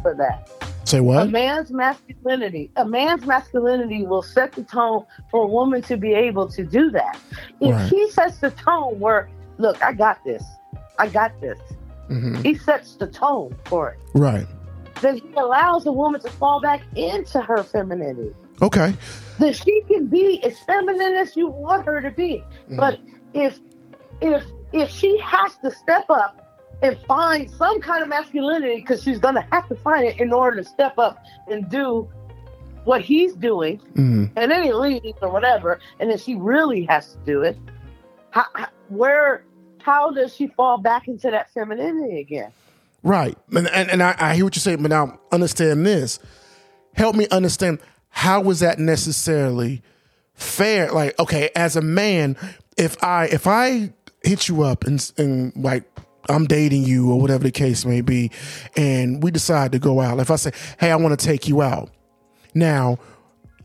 For 0.03 0.13
that. 0.15 0.49
Say 0.85 1.01
what? 1.01 1.23
A 1.27 1.29
man's 1.29 1.71
masculinity, 1.71 2.71
a 2.75 2.85
man's 2.85 3.25
masculinity 3.25 4.05
will 4.05 4.21
set 4.23 4.53
the 4.53 4.63
tone 4.63 5.05
for 5.29 5.43
a 5.43 5.47
woman 5.47 5.81
to 5.83 5.97
be 5.97 6.13
able 6.13 6.47
to 6.49 6.63
do 6.63 6.89
that. 6.91 7.19
If 7.59 7.75
Right. 7.75 7.89
he 7.89 8.09
sets 8.11 8.37
the 8.39 8.51
tone 8.51 8.99
where, 8.99 9.29
look, 9.59 9.83
I 9.83 9.93
got 9.93 10.23
this, 10.23 10.43
I 10.97 11.07
got 11.07 11.39
this. 11.41 11.59
hmm 12.07 12.41
He 12.41 12.55
sets 12.55 12.95
the 12.95 13.07
tone 13.07 13.55
for 13.65 13.91
it. 13.91 13.99
Right. 14.15 14.47
Then 15.01 15.17
he 15.17 15.33
allows 15.37 15.85
a 15.85 15.91
woman 15.91 16.19
to 16.21 16.29
fall 16.31 16.59
back 16.59 16.81
into 16.95 17.39
her 17.41 17.63
femininity. 17.63 18.35
Okay. 18.61 18.93
That 19.37 19.55
she 19.55 19.81
can 19.87 20.07
be 20.07 20.43
as 20.43 20.59
feminine 20.59 21.13
as 21.13 21.35
you 21.37 21.47
want 21.47 21.85
her 21.85 22.01
to 22.01 22.11
be. 22.11 22.43
Mm-hmm. 22.65 22.77
But 22.77 22.99
if 23.33 23.59
if 24.21 24.43
if 24.73 24.89
she 24.89 25.17
has 25.19 25.55
to 25.63 25.71
step 25.71 26.09
up 26.09 26.45
and 26.81 26.97
find 27.07 27.49
some 27.51 27.79
kind 27.81 28.01
of 28.03 28.09
masculinity, 28.09 28.77
because 28.77 29.03
she's 29.03 29.19
gonna 29.19 29.45
have 29.51 29.67
to 29.69 29.75
find 29.75 30.05
it 30.05 30.19
in 30.19 30.33
order 30.33 30.57
to 30.57 30.63
step 30.63 30.97
up 30.97 31.23
and 31.47 31.69
do 31.69 32.09
what 32.83 33.01
he's 33.01 33.33
doing, 33.35 33.77
mm-hmm. 33.93 34.25
and 34.35 34.51
then 34.51 34.63
he 34.63 34.73
leaves 34.73 35.17
or 35.21 35.29
whatever, 35.31 35.79
and 35.99 36.09
then 36.09 36.17
she 36.17 36.35
really 36.35 36.83
has 36.85 37.13
to 37.13 37.19
do 37.25 37.41
it. 37.43 37.57
How, 38.31 38.45
where, 38.89 39.43
how 39.83 40.11
does 40.11 40.35
she 40.35 40.47
fall 40.47 40.77
back 40.77 41.07
into 41.07 41.31
that 41.31 41.51
femininity 41.51 42.19
again? 42.19 42.51
Right, 43.03 43.37
and 43.51 43.67
and, 43.67 43.89
and 43.89 44.03
I, 44.03 44.15
I 44.19 44.35
hear 44.35 44.45
what 44.45 44.55
you're 44.55 44.61
saying, 44.61 44.81
but 44.81 44.91
now 44.91 45.19
understand 45.31 45.85
this. 45.85 46.19
Help 46.93 47.15
me 47.15 47.27
understand 47.29 47.79
how 48.09 48.41
was 48.41 48.59
that 48.59 48.79
necessarily 48.79 49.81
fair? 50.33 50.91
Like, 50.91 51.17
okay, 51.19 51.49
as 51.55 51.75
a 51.75 51.81
man, 51.81 52.35
if 52.77 53.01
I 53.03 53.25
if 53.27 53.47
I 53.47 53.93
hit 54.23 54.49
you 54.49 54.63
up 54.63 54.83
and 54.83 55.11
and 55.17 55.55
like 55.55 55.83
I'm 56.27 56.45
dating 56.45 56.83
you 56.83 57.11
or 57.11 57.19
whatever 57.19 57.43
the 57.43 57.51
case 57.51 57.85
may 57.85 58.01
be, 58.01 58.31
and 58.75 59.23
we 59.23 59.31
decide 59.31 59.71
to 59.71 59.79
go 59.79 60.01
out. 60.01 60.19
If 60.19 60.31
I 60.31 60.35
say, 60.35 60.51
"Hey, 60.79 60.91
I 60.91 60.95
want 60.97 61.17
to 61.17 61.25
take 61.25 61.47
you 61.47 61.61
out," 61.61 61.89
now 62.53 62.99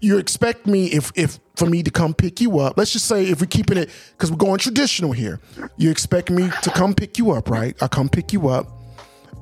you 0.00 0.18
expect 0.18 0.66
me 0.66 0.87
if 0.87 1.11
if 1.16 1.40
for 1.56 1.66
me 1.66 1.83
to 1.83 1.90
come 1.90 2.14
pick 2.14 2.40
you 2.40 2.59
up. 2.59 2.76
Let's 2.76 2.92
just 2.92 3.06
say 3.06 3.25
if 3.25 3.40
we're 3.40 3.47
keeping 3.47 3.78
it 3.78 3.90
because 4.12 4.30
we're 4.30 4.37
going 4.37 4.59
traditional 4.59 5.12
here. 5.12 5.40
You 5.76 5.90
expect 5.90 6.31
me 6.31 6.50
to 6.62 6.71
come 6.71 6.95
pick 6.95 7.19
you 7.19 7.33
up, 7.33 7.50
right? 7.50 7.76
I 7.83 7.88
come 7.88 8.09
pick 8.09 8.33
you 8.33 8.49
up. 8.49 8.69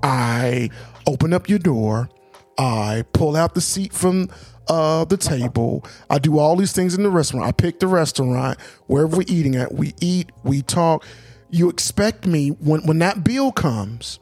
I 0.02 0.70
open 1.06 1.32
up 1.32 1.48
your 1.48 1.58
door. 1.58 2.08
I 2.58 3.04
pull 3.12 3.36
out 3.36 3.54
the 3.54 3.60
seat 3.60 3.92
from 3.92 4.28
uh, 4.68 5.04
the 5.04 5.16
table. 5.16 5.84
I 6.08 6.18
do 6.18 6.38
all 6.38 6.56
these 6.56 6.72
things 6.72 6.94
in 6.94 7.02
the 7.02 7.10
restaurant. 7.10 7.46
I 7.46 7.52
pick 7.52 7.80
the 7.80 7.86
restaurant 7.86 8.60
wherever 8.86 9.16
we're 9.16 9.24
eating 9.28 9.56
at. 9.56 9.74
We 9.74 9.94
eat. 10.00 10.30
We 10.42 10.62
talk. 10.62 11.04
You 11.50 11.68
expect 11.68 12.26
me 12.26 12.48
when 12.50 12.86
when 12.86 12.98
that 13.00 13.24
bill 13.24 13.52
comes 13.52 14.18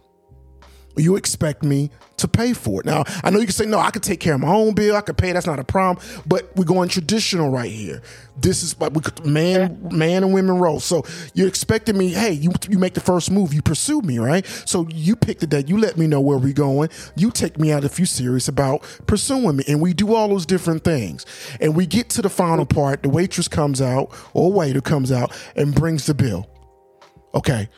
you 1.01 1.17
expect 1.17 1.63
me 1.63 1.91
to 2.21 2.29
pay 2.29 2.53
for 2.53 2.81
it. 2.81 2.87
Now, 2.87 3.05
I 3.25 3.31
know 3.31 3.39
you 3.39 3.47
can 3.47 3.55
say, 3.55 3.67
no, 3.67 3.79
I 3.79 3.91
can 3.91 4.03
take 4.03 4.21
care 4.21 4.35
of 4.35 4.41
my 4.41 4.49
own 4.49 4.75
bill. 4.75 4.95
I 4.95 5.01
can 5.01 5.15
pay. 5.15 5.33
That's 5.33 5.47
not 5.47 5.59
a 5.59 5.65
problem. 5.65 6.05
But 6.27 6.55
we're 6.55 6.65
going 6.65 6.89
traditional 6.89 7.51
right 7.51 7.71
here. 7.71 8.03
This 8.37 8.63
is 8.63 8.79
like 8.81 8.93
we 8.95 9.03
man, 9.29 9.89
man 9.91 10.23
and 10.23 10.33
women 10.33 10.59
role. 10.59 10.81
So 10.81 11.05
you're 11.35 11.49
expecting 11.49 11.97
me, 11.97 12.09
hey, 12.09 12.33
you, 12.33 12.53
you 12.69 12.79
make 12.79 12.95
the 12.95 13.01
first 13.01 13.31
move. 13.31 13.53
You 13.53 13.63
pursue 13.63 14.01
me, 14.03 14.19
right? 14.19 14.47
So 14.65 14.87
you 14.91 15.17
pick 15.17 15.41
the 15.41 15.47
date. 15.47 15.69
You 15.69 15.79
let 15.79 15.97
me 15.97 16.07
know 16.07 16.21
where 16.21 16.39
we're 16.39 16.53
going. 16.53 16.91
You 17.17 17.31
take 17.31 17.59
me 17.59 17.73
out 17.73 17.85
if 17.85 17.99
you're 17.99 18.07
serious 18.07 18.49
about 18.49 18.83
pursuing 19.07 19.57
me. 19.57 19.65
And 19.67 19.81
we 19.81 19.93
do 19.93 20.15
all 20.15 20.29
those 20.29 20.47
different 20.47 20.85
things. 20.85 21.27
And 21.61 21.75
we 21.75 21.87
get 21.87 22.11
to 22.11 22.23
the 22.23 22.31
final 22.31 22.67
part. 22.67 23.03
The 23.03 23.09
waitress 23.09 23.49
comes 23.49 23.81
out 23.81 24.13
or 24.35 24.53
waiter 24.53 24.81
comes 24.81 25.11
out 25.11 25.33
and 25.57 25.75
brings 25.75 26.07
the 26.07 26.15
bill. 26.15 26.49
Okay 27.35 27.69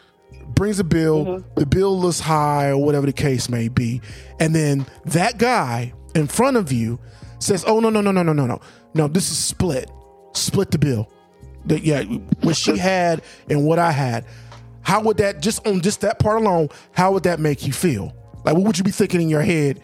brings 0.55 0.79
a 0.79 0.85
bill, 0.85 1.25
mm-hmm. 1.25 1.55
the 1.61 1.67
bill 1.67 1.99
looks 1.99 2.21
high 2.21 2.69
or 2.69 2.79
whatever 2.79 3.07
the 3.07 3.12
case 3.12 3.49
may 3.49 3.69
be, 3.69 4.01
and 4.41 4.55
then 4.55 4.87
that 5.07 5.39
guy 5.39 5.93
in 6.15 6.27
front 6.27 6.57
of 6.57 6.73
you 6.73 6.99
says, 7.39 7.65
"Oh 7.67 7.81
no 7.81 7.91
no 7.91 8.01
no 8.01 8.12
no 8.12 8.23
no 8.23 8.33
no 8.33 8.47
no 8.47 8.61
no, 8.95 9.09
this 9.09 9.31
is 9.31 9.39
split, 9.39 9.91
split 10.35 10.71
the 10.71 10.79
bill." 10.79 11.11
That 11.67 11.83
yeah, 11.83 12.03
what 12.43 12.57
she 12.57 12.77
had 12.79 13.23
and 13.49 13.65
what 13.65 13.79
I 13.79 13.93
had. 13.93 14.25
How 14.83 15.01
would 15.03 15.19
that 15.19 15.41
just 15.41 15.67
on 15.67 15.81
just 15.81 16.01
that 16.01 16.19
part 16.19 16.43
alone? 16.43 16.69
How 16.93 17.12
would 17.12 17.23
that 17.23 17.39
make 17.39 17.67
you 17.67 17.73
feel? 17.73 18.12
Like, 18.45 18.55
what 18.55 18.65
would 18.65 18.79
you 18.79 18.85
be 18.85 18.91
thinking 18.91 19.21
in 19.21 19.29
your 19.29 19.43
head? 19.43 19.81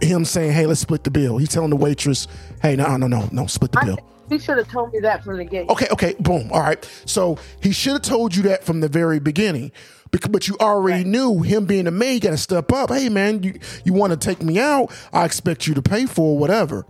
Him 0.00 0.24
saying, 0.24 0.52
"Hey, 0.52 0.66
let's 0.66 0.80
split 0.80 1.04
the 1.04 1.10
bill." 1.10 1.38
He's 1.38 1.48
telling 1.48 1.70
the 1.70 1.76
waitress, 1.76 2.28
"Hey, 2.62 2.76
no, 2.76 2.96
no, 2.96 3.06
no, 3.06 3.28
no, 3.32 3.46
split 3.46 3.72
the 3.72 3.80
bill." 3.84 3.98
He 4.28 4.38
should 4.38 4.58
have 4.58 4.70
told 4.70 4.92
me 4.92 5.00
that 5.00 5.24
from 5.24 5.38
the 5.38 5.44
gate. 5.44 5.68
Okay, 5.68 5.88
okay, 5.90 6.14
boom. 6.20 6.50
All 6.52 6.60
right. 6.60 6.84
So 7.04 7.38
he 7.62 7.72
should 7.72 7.94
have 7.94 8.02
told 8.02 8.34
you 8.34 8.42
that 8.44 8.64
from 8.64 8.80
the 8.80 8.88
very 8.88 9.18
beginning. 9.18 9.72
Because, 10.10 10.30
but 10.30 10.48
you 10.48 10.56
already 10.60 11.02
right. 11.02 11.06
knew 11.06 11.42
him 11.42 11.66
being 11.66 11.86
a 11.86 11.90
man, 11.90 12.14
you 12.14 12.20
got 12.20 12.30
to 12.30 12.38
step 12.38 12.72
up. 12.72 12.90
Hey, 12.90 13.08
man, 13.08 13.42
you, 13.42 13.58
you 13.84 13.92
want 13.92 14.12
to 14.12 14.16
take 14.16 14.42
me 14.42 14.58
out? 14.58 14.90
I 15.12 15.24
expect 15.24 15.66
you 15.66 15.74
to 15.74 15.82
pay 15.82 16.06
for 16.06 16.38
whatever. 16.38 16.86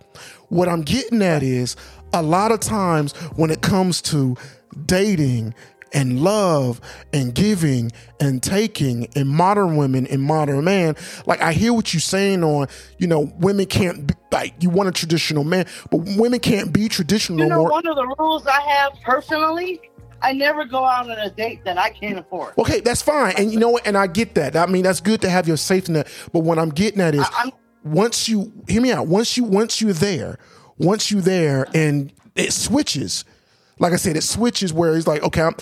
What 0.49 0.69
I'm 0.69 0.83
getting 0.83 1.23
at 1.23 1.43
is 1.43 1.75
a 2.13 2.23
lot 2.23 2.53
of 2.53 2.61
times 2.61 3.13
when 3.35 3.51
it 3.51 3.61
comes 3.61 4.01
to 4.03 4.37
dating 4.87 5.55
and 5.93 6.21
love 6.21 6.81
and 7.13 7.35
giving 7.35 7.93
and 8.21 8.43
taking 8.43 9.09
and 9.17 9.29
modern 9.29 9.77
women 9.77 10.07
and 10.07 10.23
modern 10.23 10.65
man. 10.65 10.97
Like 11.27 11.41
I 11.41 11.53
hear 11.53 11.73
what 11.73 11.93
you're 11.93 12.01
saying 12.01 12.45
on, 12.45 12.69
you 12.99 13.07
know, 13.07 13.33
women 13.39 13.67
can't 13.67 14.07
be, 14.07 14.15
like 14.33 14.55
you 14.63 14.71
want 14.71 14.89
a 14.89 14.93
traditional 14.93 15.45
man, 15.45 15.67
but 15.91 16.01
women 16.17 16.41
can't 16.41 16.73
be 16.73 16.89
traditional. 16.89 17.41
You 17.41 17.49
know, 17.49 17.61
more. 17.61 17.71
one 17.71 17.87
of 17.87 17.97
the 17.97 18.07
rules 18.19 18.47
I 18.47 18.61
have 18.61 18.93
personally. 19.03 19.81
I 20.21 20.33
never 20.33 20.65
go 20.65 20.85
out 20.85 21.09
on 21.09 21.17
a 21.17 21.31
date 21.31 21.65
that 21.65 21.79
I 21.79 21.91
can't 21.91 22.19
afford. 22.19 22.55
Okay, 22.59 22.81
that's 22.81 23.03
fine, 23.03 23.35
and 23.39 23.53
you 23.53 23.59
know 23.61 23.69
what? 23.69 23.87
And 23.87 23.97
I 23.97 24.09
get 24.09 24.35
that. 24.35 24.57
I 24.57 24.67
mean, 24.67 24.83
that's 24.83 25.01
good 25.01 25.21
to 25.21 25.31
have 25.31 25.47
your 25.47 25.57
safety 25.57 25.93
net. 25.93 26.09
But 26.33 26.41
what 26.41 26.59
I'm 26.59 26.71
getting 26.71 27.01
at 27.01 27.15
is, 27.15 27.25
I, 27.31 27.53
once 27.85 28.29
you 28.29 28.53
hear 28.67 28.83
me 28.83 28.91
out, 28.91 29.07
once 29.07 29.37
you 29.37 29.45
once 29.45 29.81
you're 29.81 29.93
there, 29.93 30.39
once 30.77 31.13
you're 31.13 31.21
there, 31.21 31.69
and 31.73 32.13
it 32.35 32.53
switches 32.53 33.25
like 33.79 33.93
I 33.93 33.97
said, 33.97 34.17
it 34.17 34.23
switches 34.23 34.73
where 34.73 34.95
he's 34.95 35.07
like, 35.07 35.23
okay, 35.23 35.43
I'm, 35.43 35.55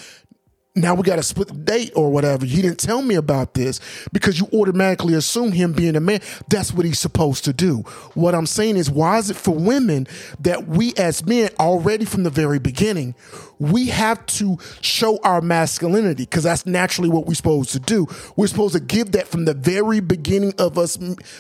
now 0.77 0.95
we 0.95 1.03
got 1.03 1.17
to 1.17 1.23
split 1.23 1.49
the 1.49 1.55
date 1.55 1.91
or 1.97 2.13
whatever. 2.13 2.45
He 2.45 2.61
didn't 2.61 2.79
tell 2.79 3.01
me 3.01 3.15
about 3.15 3.55
this 3.55 3.81
because 4.13 4.39
you 4.39 4.47
automatically 4.53 5.15
assume 5.15 5.53
him 5.53 5.73
being 5.73 5.97
a 5.97 6.01
man, 6.01 6.21
that's 6.49 6.73
what 6.73 6.85
he's 6.85 7.01
supposed 7.01 7.45
to 7.47 7.55
do. 7.55 7.79
What 8.13 8.35
I'm 8.35 8.47
saying 8.47 8.77
is, 8.77 8.91
why 8.91 9.17
is 9.17 9.31
it 9.31 9.37
for 9.37 9.55
women 9.55 10.07
that 10.41 10.69
we 10.69 10.93
as 10.97 11.25
men 11.25 11.49
already 11.59 12.05
from 12.05 12.25
the 12.25 12.31
very 12.31 12.59
beginning, 12.59 13.15
we 13.59 13.87
have 13.87 14.25
to 14.27 14.59
show 14.83 15.19
our 15.25 15.41
masculinity 15.41 16.25
because 16.25 16.43
that's 16.43 16.67
naturally 16.67 17.09
what 17.09 17.27
we're 17.27 17.35
supposed 17.35 17.73
to 17.73 17.81
do. 17.81 18.07
We're 18.37 18.47
supposed 18.47 18.75
to 18.75 18.81
give 18.81 19.13
that 19.13 19.29
from 19.29 19.47
the 19.47 19.55
very 19.55 20.01
beginning 20.01 20.53
of 20.59 20.77
us 20.77 20.99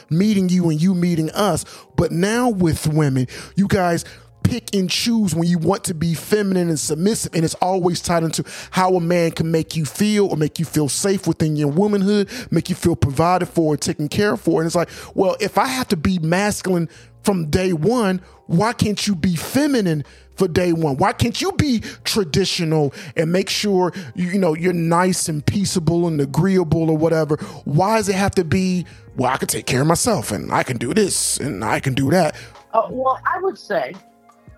meeting 0.08 0.48
you 0.48 0.70
and 0.70 0.80
you 0.80 0.94
meeting 0.94 1.30
us. 1.32 1.66
But 1.94 2.10
now 2.10 2.48
with 2.48 2.86
women, 2.86 3.26
you 3.54 3.68
guys, 3.68 4.06
pick 4.46 4.74
and 4.74 4.88
choose 4.88 5.34
when 5.34 5.48
you 5.48 5.58
want 5.58 5.84
to 5.84 5.94
be 5.94 6.14
feminine 6.14 6.68
and 6.68 6.78
submissive. 6.78 7.34
And 7.34 7.44
it's 7.44 7.54
always 7.54 8.00
tied 8.00 8.22
into 8.22 8.44
how 8.70 8.94
a 8.94 9.00
man 9.00 9.32
can 9.32 9.50
make 9.50 9.76
you 9.76 9.84
feel 9.84 10.28
or 10.28 10.36
make 10.36 10.58
you 10.58 10.64
feel 10.64 10.88
safe 10.88 11.26
within 11.26 11.56
your 11.56 11.68
womanhood, 11.68 12.30
make 12.50 12.68
you 12.68 12.76
feel 12.76 12.96
provided 12.96 13.46
for 13.46 13.74
and 13.74 13.82
taken 13.82 14.08
care 14.08 14.36
for. 14.36 14.60
And 14.60 14.66
it's 14.66 14.76
like, 14.76 14.88
well, 15.14 15.36
if 15.40 15.58
I 15.58 15.66
have 15.66 15.88
to 15.88 15.96
be 15.96 16.18
masculine 16.20 16.88
from 17.22 17.50
day 17.50 17.72
one, 17.72 18.22
why 18.46 18.72
can't 18.72 19.04
you 19.06 19.16
be 19.16 19.34
feminine 19.34 20.04
for 20.36 20.46
day 20.46 20.72
one? 20.72 20.96
Why 20.96 21.12
can't 21.12 21.40
you 21.40 21.50
be 21.52 21.80
traditional 22.04 22.94
and 23.16 23.32
make 23.32 23.50
sure 23.50 23.92
you 24.14 24.38
know 24.38 24.54
you're 24.54 24.72
nice 24.72 25.28
and 25.28 25.44
peaceable 25.44 26.06
and 26.06 26.20
agreeable 26.20 26.88
or 26.88 26.96
whatever? 26.96 27.36
Why 27.64 27.96
does 27.96 28.08
it 28.08 28.14
have 28.14 28.36
to 28.36 28.44
be? 28.44 28.86
Well, 29.16 29.32
I 29.32 29.38
can 29.38 29.48
take 29.48 29.66
care 29.66 29.80
of 29.80 29.88
myself 29.88 30.30
and 30.30 30.52
I 30.52 30.62
can 30.62 30.76
do 30.76 30.94
this 30.94 31.38
and 31.38 31.64
I 31.64 31.80
can 31.80 31.94
do 31.94 32.10
that. 32.10 32.36
Uh, 32.72 32.86
well, 32.90 33.18
I 33.24 33.40
would 33.40 33.58
say 33.58 33.94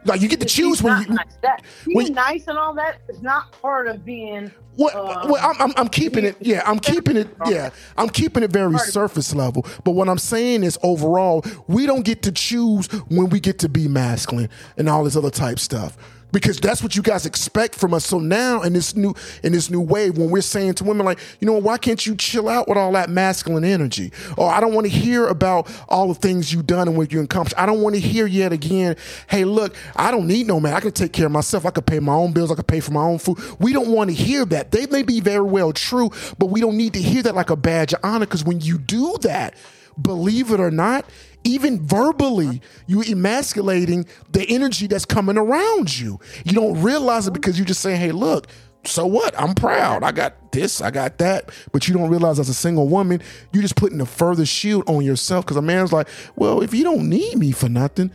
like 0.05 0.21
you 0.21 0.29
get 0.29 0.41
to 0.41 0.47
choose 0.47 0.83
when 0.83 1.03
you 1.03 1.15
nice. 1.15 1.39
that, 1.43 1.63
being 1.85 1.97
when, 1.97 2.13
nice 2.13 2.47
and 2.47 2.57
all 2.57 2.75
that 2.75 3.01
is 3.09 3.23
not 3.23 3.53
part 3.61 3.89
of 3.89 4.05
being. 4.05 4.51
What? 4.77 4.95
Um, 4.95 5.31
well, 5.31 5.45
I'm, 5.45 5.61
I'm, 5.61 5.75
I'm 5.77 5.89
keeping 5.89 6.25
it. 6.25 6.37
Yeah, 6.41 6.63
I'm 6.65 6.79
keeping 6.79 7.17
it. 7.17 7.29
Yeah, 7.47 7.71
I'm 7.97 8.09
keeping 8.09 8.43
it 8.43 8.51
very 8.51 8.79
surface 8.79 9.35
level. 9.35 9.67
But 9.85 9.93
what 9.93 10.09
I'm 10.09 10.19
saying 10.19 10.63
is, 10.63 10.79
overall, 10.83 11.45
we 11.67 11.87
don't 11.87 12.05
get 12.05 12.23
to 12.23 12.33
choose 12.33 12.87
when 13.09 13.29
we 13.31 13.41
get 13.41 13.59
to 13.61 13.69
be 13.69 13.89
masculine 13.89 14.49
and 14.77 14.89
all 14.89 15.05
this 15.05 15.17
other 15.17 15.31
type 15.31 15.59
stuff 15.59 15.97
because 16.33 16.59
that's 16.59 16.83
what 16.83 16.97
you 16.97 17.03
guys 17.03 17.27
expect 17.27 17.75
from 17.75 17.95
us. 17.95 18.05
So 18.05 18.19
now 18.19 18.63
in 18.63 18.73
this 18.73 18.95
new 18.95 19.15
in 19.43 19.53
this 19.53 19.71
new 19.71 19.81
wave, 19.81 20.19
when 20.19 20.31
we're 20.31 20.41
saying 20.41 20.75
to 20.75 20.85
women 20.85 21.05
like, 21.07 21.19
you 21.41 21.47
know, 21.47 21.59
why 21.59 21.79
can't 21.79 22.05
you 22.05 22.17
chill 22.17 22.49
out 22.49 22.69
with 22.69 22.77
all 22.77 22.93
that 22.93 23.11
masculine 23.11 23.65
energy? 23.65 24.13
Or 24.37 24.51
I 24.51 24.61
don't 24.61 24.75
want 24.75 24.87
to 24.87 24.93
hear 24.93 25.27
about 25.27 25.71
all 25.89 26.09
the 26.09 26.15
things 26.15 26.53
you've 26.53 26.67
done 26.67 26.89
and 26.89 26.97
what 26.97 27.13
you 27.13 27.21
accomplished. 27.21 27.59
I 27.59 27.67
don't 27.67 27.81
want 27.81 27.95
to 27.95 28.01
hear 28.01 28.27
yet 28.27 28.53
again, 28.53 28.97
hey, 29.29 29.45
look, 29.45 29.75
I 29.97 30.11
don't 30.11 30.27
need 30.27 30.47
no 30.47 30.61
man. 30.61 30.75
I 30.75 30.81
can 30.81 30.93
take 30.93 31.13
care 31.13 31.27
of 31.27 31.33
myself. 31.33 31.67
I 31.67 31.71
can 31.71 31.85
pay 31.85 32.01
my 32.01 32.15
own 32.15 32.33
bills. 32.33 32.51
I 32.51 32.55
can 32.55 32.65
pay 32.65 32.81
for 32.81 32.93
my 32.93 33.03
own 33.03 33.19
food. 33.19 33.39
We 33.59 33.73
don't 33.73 33.89
want 33.89 34.11
to 34.11 34.15
hear 34.15 34.45
that. 34.47 34.71
They 34.71 34.87
may 34.87 35.03
be 35.03 35.21
very 35.21 35.43
well 35.43 35.73
true, 35.73 36.11
but 36.39 36.47
we 36.47 36.61
don't 36.61 36.77
need 36.77 36.95
to 36.95 37.03
hear 37.03 37.23
that 37.23 37.35
like 37.35 37.51
a 37.51 37.57
badge 37.57 37.93
of 37.93 38.01
honor 38.03 38.27
because 38.27 38.45
when 38.45 38.61
you 38.61 38.79
do 38.79 39.17
that, 39.23 39.55
believe 40.01 40.51
it 40.53 40.61
or 40.61 40.71
not, 40.71 41.05
even 41.45 41.87
verbally, 41.87 42.61
you 42.87 43.03
emasculating 43.03 44.07
the 44.31 44.45
energy 44.49 44.87
that's 44.87 45.05
coming 45.05 45.39
around 45.39 45.99
you. 45.99 46.19
You 46.45 46.53
don't 46.53 46.81
realize 46.83 47.27
it 47.27 47.33
because 47.33 47.59
you're 47.59 47.67
just 47.67 47.81
saying, 47.81 48.01
hey, 48.01 48.13
look, 48.13 48.49
so 48.85 49.07
what? 49.07 49.39
I'm 49.39 49.55
proud. 49.55 50.03
I 50.03 50.13
got 50.13 50.53
this, 50.53 50.81
I 50.81 50.91
got 50.91 51.19
that. 51.19 51.51
But 51.73 51.89
you 51.89 51.95
don't 51.95 52.11
realize 52.11 52.39
as 52.39 52.49
a 52.49 52.55
single 52.55 52.89
woman, 52.89 53.23
you're 53.53 53.63
just 53.63 53.77
putting 53.77 54.01
a 54.01 54.07
further 54.07 54.47
shield 54.47 54.89
on 54.89 55.05
yourself 55.05 55.45
because 55.45 55.57
a 55.57 55.63
man's 55.63 55.93
like, 55.93 56.09
well, 56.37 56.63
if 56.63 56.75
you 56.75 56.85
don't 56.85 57.09
need 57.09 57.37
me 57.39 57.53
for 57.53 57.69
nothing, 57.69 58.11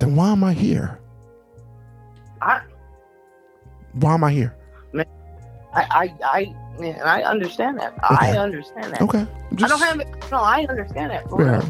then 0.00 0.16
why 0.16 0.30
am 0.30 0.44
I 0.44 0.52
here? 0.52 0.98
I, 2.40 2.62
why 3.92 4.14
am 4.14 4.24
I 4.24 4.32
here? 4.32 4.54
I, 5.74 6.14
I, 6.22 6.54
I, 6.80 6.92
I 7.04 7.22
understand 7.22 7.78
that. 7.78 7.92
Okay. 7.92 8.16
I 8.32 8.38
understand 8.38 8.94
that. 8.94 9.02
Okay. 9.02 9.26
Just, 9.54 9.72
I 9.72 9.76
don't 9.88 10.00
have, 10.00 10.30
no, 10.30 10.38
I 10.38 10.64
understand 10.68 11.10
that. 11.10 11.26
yeah. 11.38 11.68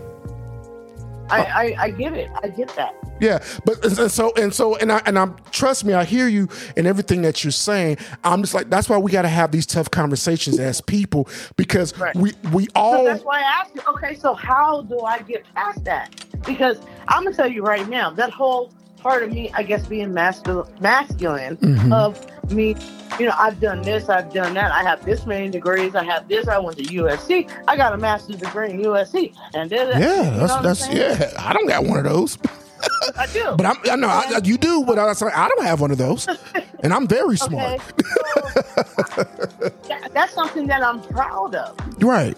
I, 1.31 1.43
I, 1.43 1.77
I 1.85 1.91
get 1.91 2.15
it. 2.15 2.31
I 2.43 2.49
get 2.49 2.69
that. 2.77 2.95
Yeah, 3.21 3.43
but 3.65 3.85
and 3.85 4.11
so 4.11 4.33
and 4.37 4.55
so 4.55 4.77
and 4.77 4.93
I 4.93 5.03
and 5.05 5.19
I'm 5.19 5.37
trust 5.51 5.85
me, 5.85 5.93
I 5.93 6.05
hear 6.05 6.29
you 6.29 6.49
and 6.77 6.87
everything 6.87 7.23
that 7.23 7.43
you're 7.43 7.51
saying. 7.51 7.99
I'm 8.23 8.43
just 8.43 8.55
like 8.55 8.71
that's 8.71 8.89
why 8.89 8.97
we 8.99 9.11
got 9.11 9.23
to 9.23 9.29
have 9.29 9.51
these 9.51 9.67
tough 9.67 9.91
conversations 9.91 10.59
as 10.61 10.81
people 10.81 11.29
because 11.57 11.99
Right. 11.99 12.15
we 12.15 12.33
we 12.53 12.65
So 12.67 12.71
all 12.77 13.05
that's 13.05 13.25
why 13.25 13.41
I 13.41 13.43
asked 13.43 13.75
you. 13.75 13.83
Okay, 13.89 14.15
so 14.15 14.35
how 14.35 14.83
do 14.83 15.01
I 15.01 15.19
get 15.23 15.45
past 15.55 15.85
that? 15.85 16.15
Because 16.47 16.79
I'm 17.09 17.25
gonna 17.25 17.35
tell 17.35 17.51
you 17.51 17.63
right 17.65 17.89
now, 17.89 18.11
that 18.11 18.31
whole 18.31 18.73
part 18.99 19.23
of 19.23 19.31
me, 19.33 19.51
I 19.55 19.63
guess, 19.63 19.87
being 19.87 20.13
masculine, 20.13 20.67
masculine 20.81 21.57
Mhm. 21.59 21.93
of 21.93 22.51
me, 22.51 22.77
you 23.19 23.27
know, 23.27 23.35
I've 23.39 23.61
done 23.61 23.83
this, 23.83 24.09
I've 24.09 24.33
done 24.33 24.55
that, 24.55 24.71
I 24.73 24.83
have 24.83 25.05
this 25.05 25.27
many 25.27 25.49
degrees, 25.49 25.95
I 25.95 26.05
have 26.05 26.29
this, 26.29 26.49
I 26.49 26.59
went 26.59 26.79
to 26.79 26.85
USC, 26.85 27.49
I 27.67 27.77
got 27.77 27.93
a 27.93 27.97
master's 27.97 28.37
degree 28.37 28.71
in 28.71 28.81
USC, 28.81 29.33
and 29.55 29.69
then 29.71 29.89
yeah, 30.01 30.31
that's 30.31 30.57
that's 30.57 30.89
yeah. 30.91 31.33
I 31.39 31.53
don't 31.53 31.67
got 31.69 31.85
one 31.85 31.99
of 31.99 32.05
those, 32.05 32.39
I 33.19 33.27
do. 33.27 33.55
but 33.57 33.67
I'm 33.67 33.77
I 33.91 33.97
know 33.97 34.09
I, 34.09 34.41
you 34.45 34.57
do, 34.59 34.85
but 34.85 34.99
I, 34.99 35.11
I 35.11 35.49
don't 35.49 35.65
have 35.65 35.81
one 35.81 35.91
of 35.91 35.99
those, 35.99 36.27
and 36.83 36.93
I'm 36.93 37.07
very 37.07 37.37
smart. 37.37 37.81
So 37.81 39.25
that, 39.89 40.11
that's 40.15 40.33
something 40.33 40.67
that 40.69 40.83
I'm 40.83 41.01
proud 41.03 41.55
of. 41.55 41.77
Right, 42.03 42.37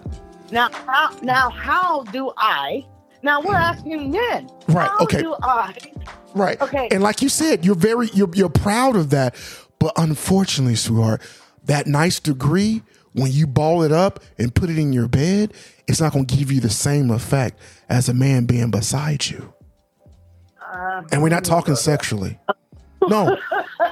Now, 0.51 0.69
how, 0.87 1.11
now, 1.23 1.51
how 1.51 2.03
do 2.05 2.33
I? 2.37 2.85
Now 3.23 3.43
we're 3.43 3.55
asking 3.55 4.11
men. 4.13 4.49
Right, 4.69 4.89
How 4.89 4.99
okay. 5.01 5.21
do 5.21 5.37
I? 5.43 5.75
Right. 6.35 6.61
Okay. 6.61 6.89
And 6.91 7.03
like 7.03 7.23
you 7.23 7.29
said, 7.29 7.65
you're 7.65 7.75
very 7.75 8.09
you're 8.13 8.31
you're 8.35 8.49
proud 8.49 8.97
of 8.97 9.11
that, 9.11 9.35
but 9.79 9.93
unfortunately, 9.97 10.77
sweetheart, 10.77 11.23
that 11.65 11.87
nice 11.87 12.21
degree 12.21 12.83
when 13.13 13.33
you 13.33 13.47
ball 13.47 13.83
it 13.83 13.93
up 13.93 14.21
and 14.39 14.55
put 14.55 14.71
it 14.71 14.79
in 14.79 14.93
your 14.93 15.09
bed, 15.09 15.53
it's 15.89 16.01
not 16.01 16.13
going 16.13 16.27
to 16.27 16.37
give 16.37 16.53
you 16.53 16.61
the 16.61 16.71
same 16.71 17.11
effect 17.11 17.59
as 17.89 18.09
a 18.09 18.15
man 18.15 18.45
being 18.47 18.71
beside 18.71 19.27
you. 19.27 19.53
Uh, 20.61 21.03
And 21.11 21.23
we're 21.23 21.29
not 21.31 21.45
talking 21.45 21.75
sexually. 21.75 22.39
No, 23.11 23.37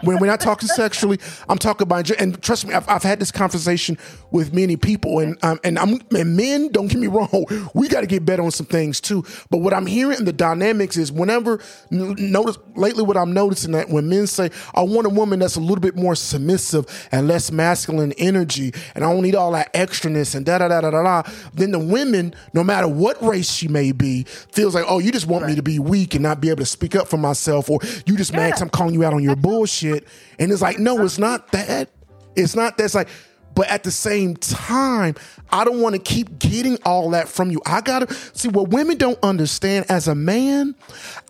when 0.02 0.18
we're 0.20 0.26
not 0.26 0.40
talking 0.40 0.68
sexually, 0.68 1.18
I'm 1.48 1.58
talking 1.58 1.82
about. 1.82 2.08
And 2.10 2.40
trust 2.42 2.66
me, 2.66 2.72
I've, 2.74 2.88
I've 2.88 3.02
had 3.02 3.18
this 3.20 3.32
conversation 3.32 3.98
with 4.30 4.54
many 4.54 4.76
people, 4.76 5.18
and 5.18 5.36
um, 5.44 5.58
and 5.64 5.78
I'm 5.78 6.00
and 6.16 6.36
men. 6.36 6.68
Don't 6.70 6.86
get 6.88 6.98
me 6.98 7.08
wrong, 7.08 7.44
we 7.74 7.88
got 7.88 8.02
to 8.02 8.06
get 8.06 8.24
better 8.24 8.42
on 8.42 8.50
some 8.52 8.66
things 8.66 9.00
too. 9.00 9.24
But 9.50 9.58
what 9.58 9.74
I'm 9.74 9.86
hearing 9.86 10.18
in 10.18 10.24
the 10.24 10.32
dynamics 10.32 10.96
is 10.96 11.10
whenever 11.10 11.60
notice 11.90 12.58
lately, 12.76 13.02
what 13.02 13.16
I'm 13.16 13.32
noticing 13.32 13.72
that 13.72 13.88
when 13.90 14.08
men 14.08 14.26
say, 14.26 14.50
"I 14.74 14.82
want 14.82 15.06
a 15.06 15.10
woman 15.10 15.40
that's 15.40 15.56
a 15.56 15.60
little 15.60 15.80
bit 15.80 15.96
more 15.96 16.14
submissive 16.14 16.86
and 17.10 17.26
less 17.26 17.50
masculine 17.50 18.12
energy, 18.18 18.72
and 18.94 19.04
I 19.04 19.12
don't 19.12 19.22
need 19.22 19.34
all 19.34 19.52
that 19.52 19.72
extraness 19.74 20.34
and 20.34 20.46
da 20.46 20.58
da 20.58 20.68
da 20.68 20.80
da 20.80 20.90
da," 20.90 21.02
da," 21.02 21.30
then 21.54 21.72
the 21.72 21.78
women, 21.78 22.34
no 22.52 22.62
matter 22.62 22.86
what 22.86 23.20
race 23.22 23.50
she 23.50 23.66
may 23.68 23.90
be, 23.92 24.24
feels 24.52 24.74
like, 24.74 24.84
"Oh, 24.86 24.98
you 25.00 25.10
just 25.10 25.26
want 25.26 25.46
me 25.46 25.56
to 25.56 25.62
be 25.62 25.78
weak 25.78 26.14
and 26.14 26.22
not 26.22 26.40
be 26.40 26.50
able 26.50 26.58
to 26.60 26.66
speak 26.66 26.94
up 26.94 27.08
for 27.08 27.16
myself, 27.16 27.68
or 27.68 27.80
you 28.06 28.16
just 28.16 28.32
mad 28.32 28.52
'cause 28.52 28.62
I'm 28.62 28.68
calling 28.70 28.94
you 28.94 29.04
out 29.04 29.07
on 29.12 29.22
your 29.22 29.36
bullshit." 29.36 30.06
And 30.38 30.50
it's 30.52 30.62
like, 30.62 30.78
no, 30.78 31.04
it's 31.04 31.18
not 31.18 31.52
that. 31.52 31.90
It's 32.36 32.54
not 32.54 32.76
that. 32.78 32.84
It's 32.84 32.94
like, 32.94 33.08
but 33.54 33.68
at 33.68 33.82
the 33.82 33.90
same 33.90 34.36
time, 34.36 35.16
I 35.50 35.64
don't 35.64 35.80
want 35.80 35.94
to 35.96 36.00
keep 36.00 36.38
getting 36.38 36.78
all 36.84 37.10
that 37.10 37.28
from 37.28 37.50
you. 37.50 37.60
I 37.66 37.80
gotta 37.80 38.12
see 38.32 38.48
what 38.48 38.68
women 38.68 38.96
don't 38.98 39.18
understand. 39.22 39.86
As 39.88 40.06
a 40.08 40.14
man, 40.14 40.74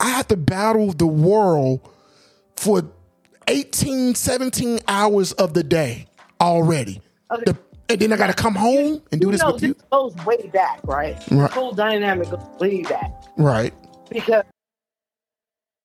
I 0.01 0.11
have 0.11 0.29
to 0.29 0.37
battle 0.37 0.93
the 0.93 1.07
world 1.07 1.81
for 2.57 2.83
18, 3.47 4.15
17 4.15 4.81
hours 4.89 5.33
of 5.33 5.55
the 5.55 5.63
day 5.63 6.07
already. 6.41 7.01
Okay. 7.31 7.43
The- 7.47 7.57
and 7.91 7.99
then 8.01 8.13
I 8.13 8.19
gotta 8.19 8.35
come 8.35 8.55
home 8.55 9.01
and 9.11 9.19
do 9.19 9.29
you 9.29 9.33
this 9.33 9.41
know, 9.41 9.53
with 9.53 9.63
you. 9.63 9.73
this 9.73 9.83
goes 9.91 10.15
way 10.27 10.51
back, 10.53 10.81
right? 10.85 11.17
Right. 11.31 11.49
The 11.49 11.55
whole 11.55 11.73
dynamic 11.73 12.29
goes 12.29 12.43
way 12.61 12.83
back 12.83 13.11
Right. 13.39 13.73
because 14.11 14.43